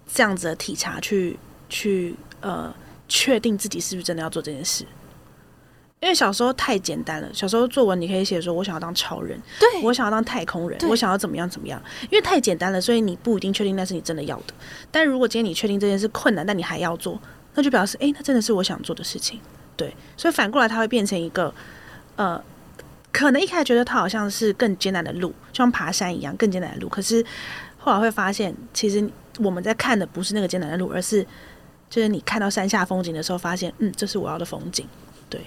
[0.10, 2.74] 这样子的体察去去呃
[3.10, 4.86] 确定自己是不是真的要做这件事。
[6.00, 11.84] 因为小时候太简单了，小时候作文你可以写说，我想要当超人，对我想要当太空人，我想要怎么样怎么样。
[12.04, 14.54] 因为太简单了，所以你不一定确定那是你真的要的。
[14.90, 17.20] 但如果今天你确定这件事困难，但你还要做，
[17.56, 19.42] 那就表示，哎，那真的是我想做的事情。
[19.78, 21.54] 对，所以反过来，它会变成一个，
[22.18, 22.44] 呃，
[23.14, 26.90] 可能一开始觉得它好像是更艰难的路，就像爬山一样更艰难的路。
[26.90, 27.24] 可是
[27.78, 29.08] 后来会发现，其实
[29.38, 31.26] 我们在看的不是那个艰难的路，而是
[31.90, 34.86] 就是你看到山下风景的时候，发现，嗯，这是我要的风景。
[35.30, 35.40] 对。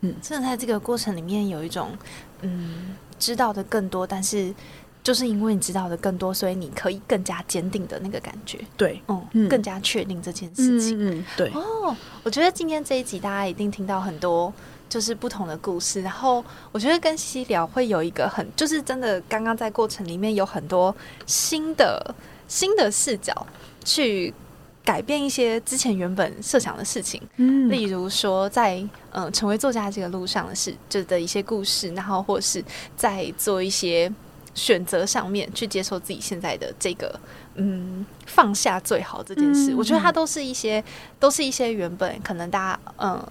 [0.00, 1.96] 嗯，真的在这个过程里面有一种，
[2.42, 4.54] 嗯，知道的更多，但是
[5.04, 8.58] 就是因为你知道的更多，所以你可以更加坚定的那个感觉。
[8.76, 10.96] 对，嗯，更加确定这件事情。
[10.98, 11.48] 嗯，对。
[11.50, 11.94] 哦，
[12.24, 14.52] 我觉得今天这一集大家一定听到很多
[14.88, 20.92] 就是不同的故事，然后我觉得跟西西聊会有一个很，就是真的刚刚在过程里面有很多
[21.26, 22.14] 新的
[22.48, 23.46] 新的视角
[23.84, 24.34] 去。
[24.86, 32.62] 改变一些之前原本设想的事情，嗯，例如说在呃成为作家这个路上的事，就的一些故事，然后或是
[32.94, 34.12] 在做一些
[34.54, 37.18] 选择上面去接受自己现在的这个
[37.56, 40.82] 嗯放下最好这件事，我觉得它都是一些
[41.18, 43.26] 都是一些原本可能大家嗯。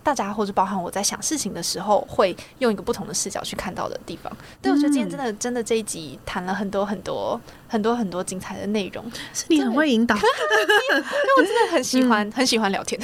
[0.00, 4.34] 大家或者包含我在想事情的时候，会用一个不同的视角去看到的地方。
[4.62, 9.04] 对，我觉得今天真的真的这一集谈了很多很多很多很多精彩的内容。
[9.34, 10.26] 是你很会引导， 因为
[11.38, 12.98] 我真的很 喜欢很喜欢聊天。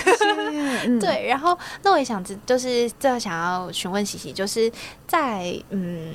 [0.99, 4.73] 对，然后那我也想知，就是最想要询问喜喜，就是
[5.07, 6.15] 在嗯，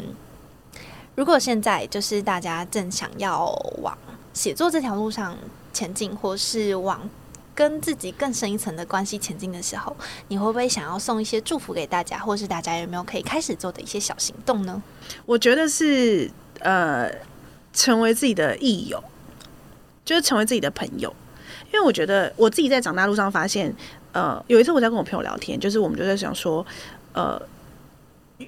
[1.15, 3.45] 如果现在就是大家正想要
[3.81, 3.97] 往
[4.33, 5.37] 写作这条路上
[5.73, 7.09] 前进，或是往。
[7.55, 9.93] 跟自己更深一层的关系前进的时候，
[10.29, 14.81] 你会不会想要送一些祝福给大家，或是大家有没有可以开始做的一些小行动呢？
[15.25, 17.11] 我觉得是呃，
[17.73, 19.03] 成为自己的益友，
[20.05, 21.13] 就是成为自己的朋友。
[21.73, 23.75] 因为我觉得我自己在长大路上发现，
[24.13, 26.65] 呃，有一次我在跟我朋友聊天，就是我们就在想说，
[27.11, 27.41] 呃。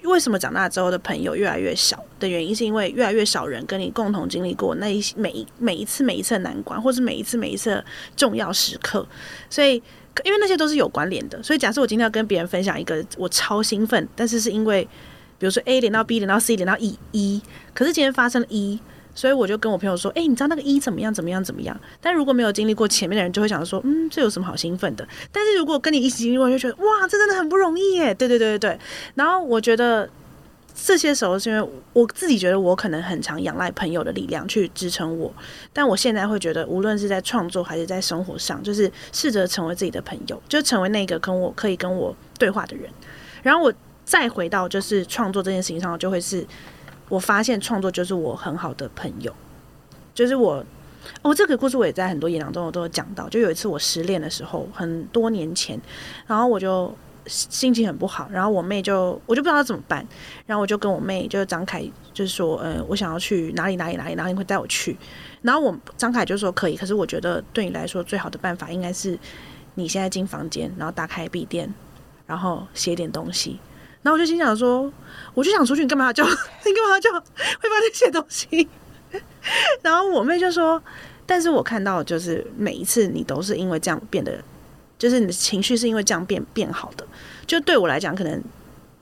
[0.04, 7.84] 为什么长大之后的朋友越来越少的原因，是因为越来越少人跟你共同经历过那一每一每一次每一次难关，或是每一次每一次
[8.16, 9.06] 重要时刻。
[9.50, 9.76] 所以，
[10.24, 11.42] 因为那些都是有关联的。
[11.44, 14.84] 所以，假设我今天要跟别人分享一个我超兴奋，但是是因为
[15.38, 17.42] 比如说 A 连到 B 连到 C 连到 E 一，
[17.74, 18.80] 可是今天发生了 E。
[19.14, 21.14] 所以我就跟我朋友说：“哎，你知道那个一怎么样？
[21.14, 21.44] 怎么样？
[21.44, 28.14] 怎么样？”但如果没有经历过前面的人，就会想说：“嗯，这有什么好兴奋的？”但是如果跟你一起经历过，就觉得哇，这真的很不容易耶！
[28.14, 28.80] 对对对对对。
[29.16, 30.10] 然后我觉得
[30.74, 35.34] 这些时候是因为我自己觉得我可能很常仰赖朋友的力量去支撑我，
[35.74, 42.90] 但我现在会觉得，无论是在创作还是在生活上，就是试着成为自己的朋友，就成为那个跟我可以跟我对话的人。
[43.44, 43.74] 然后我
[44.06, 46.46] 再回到就是创作这件事情上，就会是。
[47.12, 49.36] 我发现创作就是我很好的朋友，
[50.14, 50.64] 就是我，
[51.22, 53.28] 哦，这个故事我也在很多演讲中我都有讲到。
[53.28, 55.78] 就有一次我失恋的时候，很多年前，
[56.26, 56.96] 然后我就
[57.26, 60.08] 心情很不好，然后我妹就我就不知道怎么办，
[60.46, 61.84] 然后我就跟我妹就是张凯
[62.14, 64.96] 就是说，呃，我想要去哪里哪里哪里，哪里会带我去。
[65.42, 69.20] 然后我张凯就说可以，可是我觉得对你来说最好的办法应该是
[69.76, 71.74] 你现在进房间，然后打开笔电，
[72.26, 73.60] 然后写点东西。
[74.04, 74.92] 然后我就心想说，
[75.34, 76.24] 我就想出去，你干嘛要叫？
[76.66, 77.20] 你干嘛要？
[77.20, 78.68] 会发那些东西？
[79.84, 80.82] 然后我妹就说，
[81.26, 84.44] 但是我看到就是每一次你都是因为这样变得，
[84.98, 87.06] 就是你的情绪是因为这样变变好的。
[87.46, 88.42] 就对我来讲，可能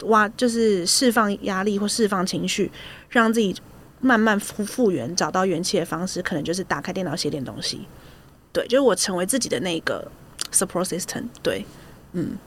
[0.04, 2.72] 哇，就是释放压力或释放情绪，
[3.10, 3.56] 让自己
[4.02, 7.88] 慢慢复复原、找到元气的方式，可能就是打开电脑写点东西。
[8.52, 10.12] 对，就是我成为自己的那个
[10.52, 11.26] support system。
[11.42, 11.66] 对，
[12.14, 12.38] 嗯。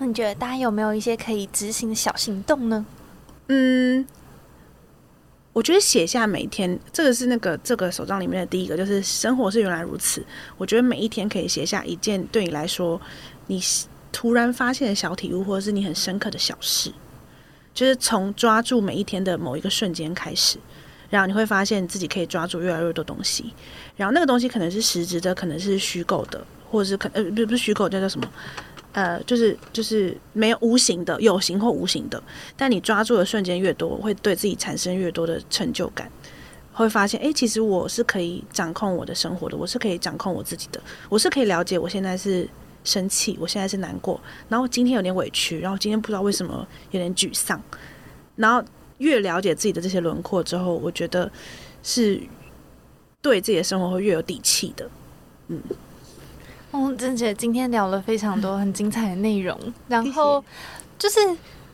[0.00, 2.86] 那你觉得大家有没有一些可以执行的小行动呢？
[3.48, 4.06] 嗯，
[5.52, 10.24] 我觉得写下每天，这个是那个这个手账里面的第一个，就是生活是原来如此。
[10.56, 12.98] 我觉得每一天可以写下一件对你来说
[13.48, 13.62] 你
[14.10, 16.90] 突然发现的小体悟，或者是你很深刻的小事，
[17.74, 20.56] 就是从抓住每一天的某一个瞬间开始，
[21.10, 23.52] 然后你会发现自己可以抓住越来越多东西。
[23.96, 28.26] 然后那个东西可能是实质的，可能是虚构的，或者是可呃不不是虚构，叫叫什么？
[28.92, 32.20] 呃，就是就是没有无形的，有形或无形的，
[32.56, 36.10] 但你抓住的瞬间越多，会对自己产生越多的成就感，
[36.72, 42.48] 会发现，哎，其实我是可以掌控我的生活的，我是可以掌控我自己的，我是可以了解我现在是
[42.82, 47.62] 生气，我现在是难过，然后今天有点委屈，然后今天不知道为什么有点沮丧，
[48.34, 48.60] 然后
[48.98, 51.30] 越了解自己的这些轮廓之后，我觉得
[51.84, 52.20] 是
[53.22, 54.90] 对自己的生活会越有底气的，
[55.46, 55.62] 嗯。
[56.72, 59.58] 哦，真姐今天聊了非常多很精彩的内容，
[59.88, 60.42] 然后
[60.98, 61.18] 就是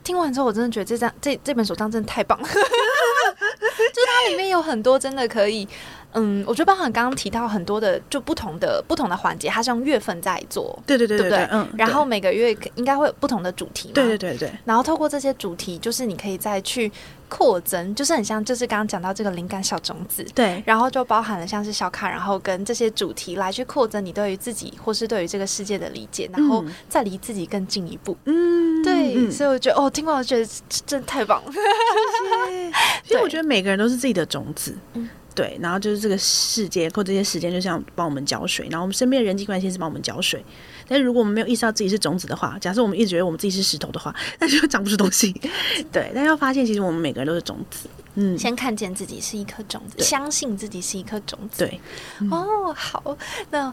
[0.03, 2.49] 听完之后，我真的觉得这张这这本手账真的太棒了。
[2.49, 5.69] 就是它里面有很多真的可以。
[6.17, 16.91] 嗯，我觉得包含刚刚提到很多的就不同的不同的环节，它是用月份在做，对对对对对，嗯，然后每个月应该会有不同的主题，对对对对，然后透过这些主题，就是你可以再去
[17.29, 30.47] 扩增，就是很像就是刚刚讲到这个灵感小种子，对，然后就包含了像是小卡，然后跟这些主题来去扩增你对于自己或是对于这个世界的理解，然后再离自己更近一步，嗯，对，所以我觉得哦，听完我觉得
[30.87, 31.53] 真的太棒了，
[33.05, 35.09] 其实我觉得每个人都是自己的种子，嗯。
[35.37, 40.43] 对，然后就是这个世界或这些时间就像帮我们浇水，然后我们身边的人际关系是帮我们浇水。
[40.89, 45.30] 但是如果我们没有意识到自己是种子的话，假设我们一直觉得我们自己是石头的话，那就长不出东西。
[45.93, 47.87] 对，但要发现其实我们每个人都是种子。
[48.14, 51.66] 嗯，先看见自己是一颗种子，相信自己是一颗种子。
[51.66, 51.80] 对，
[52.30, 53.14] 哦，好，
[53.51, 53.70] 那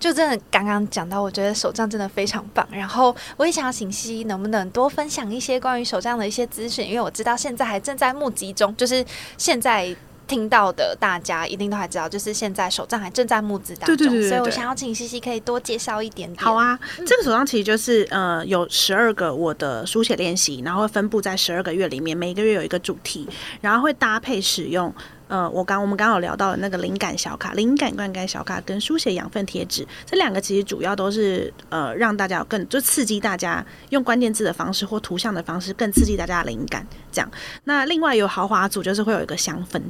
[0.00, 2.66] 就真的刚刚讲到，我觉得手账真的非常棒。
[2.70, 9.04] 然后我也想要请西西能不能多分享一些关于手账的一些资讯，因为我知道现在还正在募集中，就是
[9.36, 9.94] 现在。
[10.26, 16.44] 听到的大家一定都还知道，就是现在手账还正在募资当中，所以我想要请西西可以多介绍一点点。
[16.44, 23.28] 好啊，这个手账其实就是呃有十二个我的书写练习，然后会分布在十二个月里面，每个月有一个主题，
[23.60, 24.92] 然后会搭配使用
[25.28, 36.86] 呃我刚我们刚好聊到的那个灵感小卡、灵感灌溉小卡跟书写养分贴纸，这两个其实主要都是呃让大家有更就刺激大家用关键字的方式或图像的方式更刺激大家的灵感。
[37.10, 37.30] 这样，
[37.64, 39.80] 那另外有豪华组就是会有一个香氛。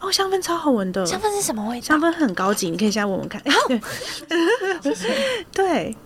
[0.00, 1.06] 哦，香氛超好闻的。
[1.06, 1.86] 香氛是什么味道？
[1.86, 3.42] 香氛很高级，你可以现在闻闻看。
[5.50, 5.96] 对，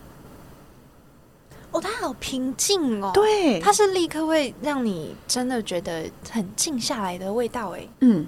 [1.72, 3.10] 哦，它好平静哦。
[3.12, 7.70] 对，它是立刻会让你真的觉得很静下来的味道。
[7.70, 8.24] 哎，嗯，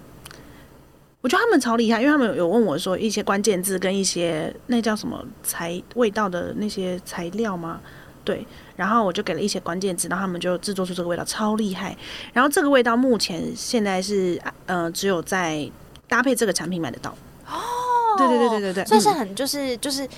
[1.23, 7.81] 我觉得他们超厉害，因为他们有问我说一些关键字跟一些那叫什么材味道的那些材料吗？
[8.25, 8.47] 对，
[8.77, 11.97] 然后我就给了一些关键字，然后他们就制作出这个味道，超厉害。
[12.33, 15.71] 然后这个味道目前现在是呃，只有在
[16.09, 17.11] 搭配这个产品买得到。
[17.47, 20.09] 哦，对对对对对对，所以是很就是就是，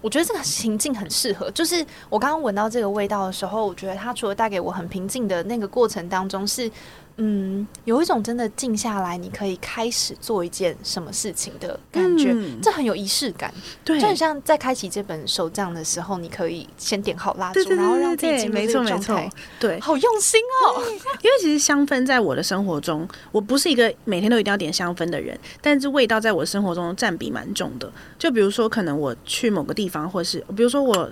[0.00, 1.48] 我觉得这个情境很适合。
[1.52, 6.68] 就是我刚刚闻到这个味道的时候，我觉得它除了带给我很平静的那个过程当中是。
[7.16, 13.52] 嗯，有一种真的静下来，你可以开始做一件什么事情的感觉，这很有仪式感。
[13.84, 19.30] 对，就很像在开启这本手账的时候，你可以先点好蜡烛，然后让自己进入这个状态。
[19.60, 20.82] 对，好用心哦。
[21.22, 27.92] 因为其实香氛在我的生活中，我不是一个每天都一定要点香氛的人，但是味道在我生活中占比蛮重的。
[28.18, 31.10] 就比如说，可能我去某个地方，或是比如说我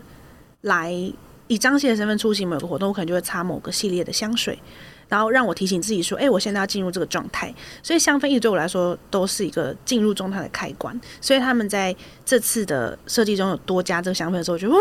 [0.63, 0.93] 来
[1.47, 4.59] 以张系的身份出席某个活动，我可能就会擦某个系列的香水。
[5.11, 7.55] 然后让我提醒自己说：“哎，我现在要进入这个状态。”
[7.85, 10.99] 所以香氛一直对我来说都是一个进入状态的开关。
[11.21, 11.95] 所以他们在
[12.25, 14.79] 这次的设计中有多加这个香氛的时候，我觉得哦，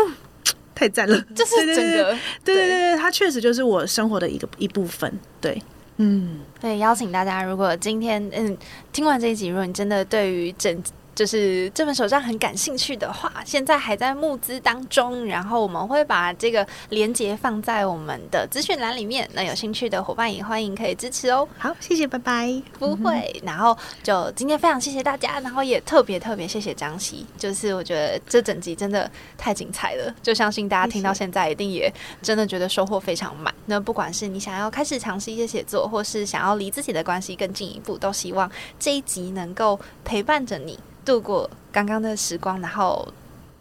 [0.74, 1.20] 太赞了！
[1.34, 5.12] 就是整个，对对对，它确实就是我生活的一个一部分。
[5.40, 5.62] 对，
[5.98, 8.56] 嗯，对，邀请大家，如果今天嗯
[8.92, 10.82] 听完这一集，如果你真的对于整。
[11.20, 19.28] 就是这本手账很感兴趣的话，现在还在募资当中，然后我们会把这个链接放在我们的资讯栏里面。
[19.34, 21.46] 那有兴趣的伙伴也欢迎可以支持哦。
[21.58, 22.50] 好，谢谢，拜拜。
[22.78, 31.92] 不会，然后就今天非常谢谢大家，然后也特别特别谢谢张琪，就是我觉得这整集真的太精彩了，就相信大家听到现在一定也
[32.22, 33.54] 真的觉得收获非常满。
[33.66, 40.78] 那不管是你想要开始尝试一些写作，或是想要离自己的关系更进一步，都希望这一集能够陪伴着你。
[41.10, 43.12] 度过刚刚的时光然后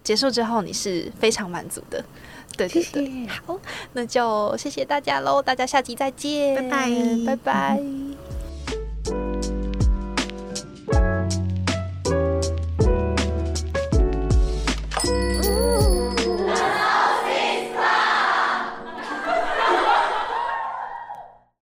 [0.04, 2.06] 结束之后你是非常满足的。
[2.56, 3.28] 对对对。
[3.28, 3.60] 好
[3.93, 6.56] 那就谢谢大家喽大家下期再见。
[6.56, 6.89] 拜拜。
[7.26, 7.80] 拜拜。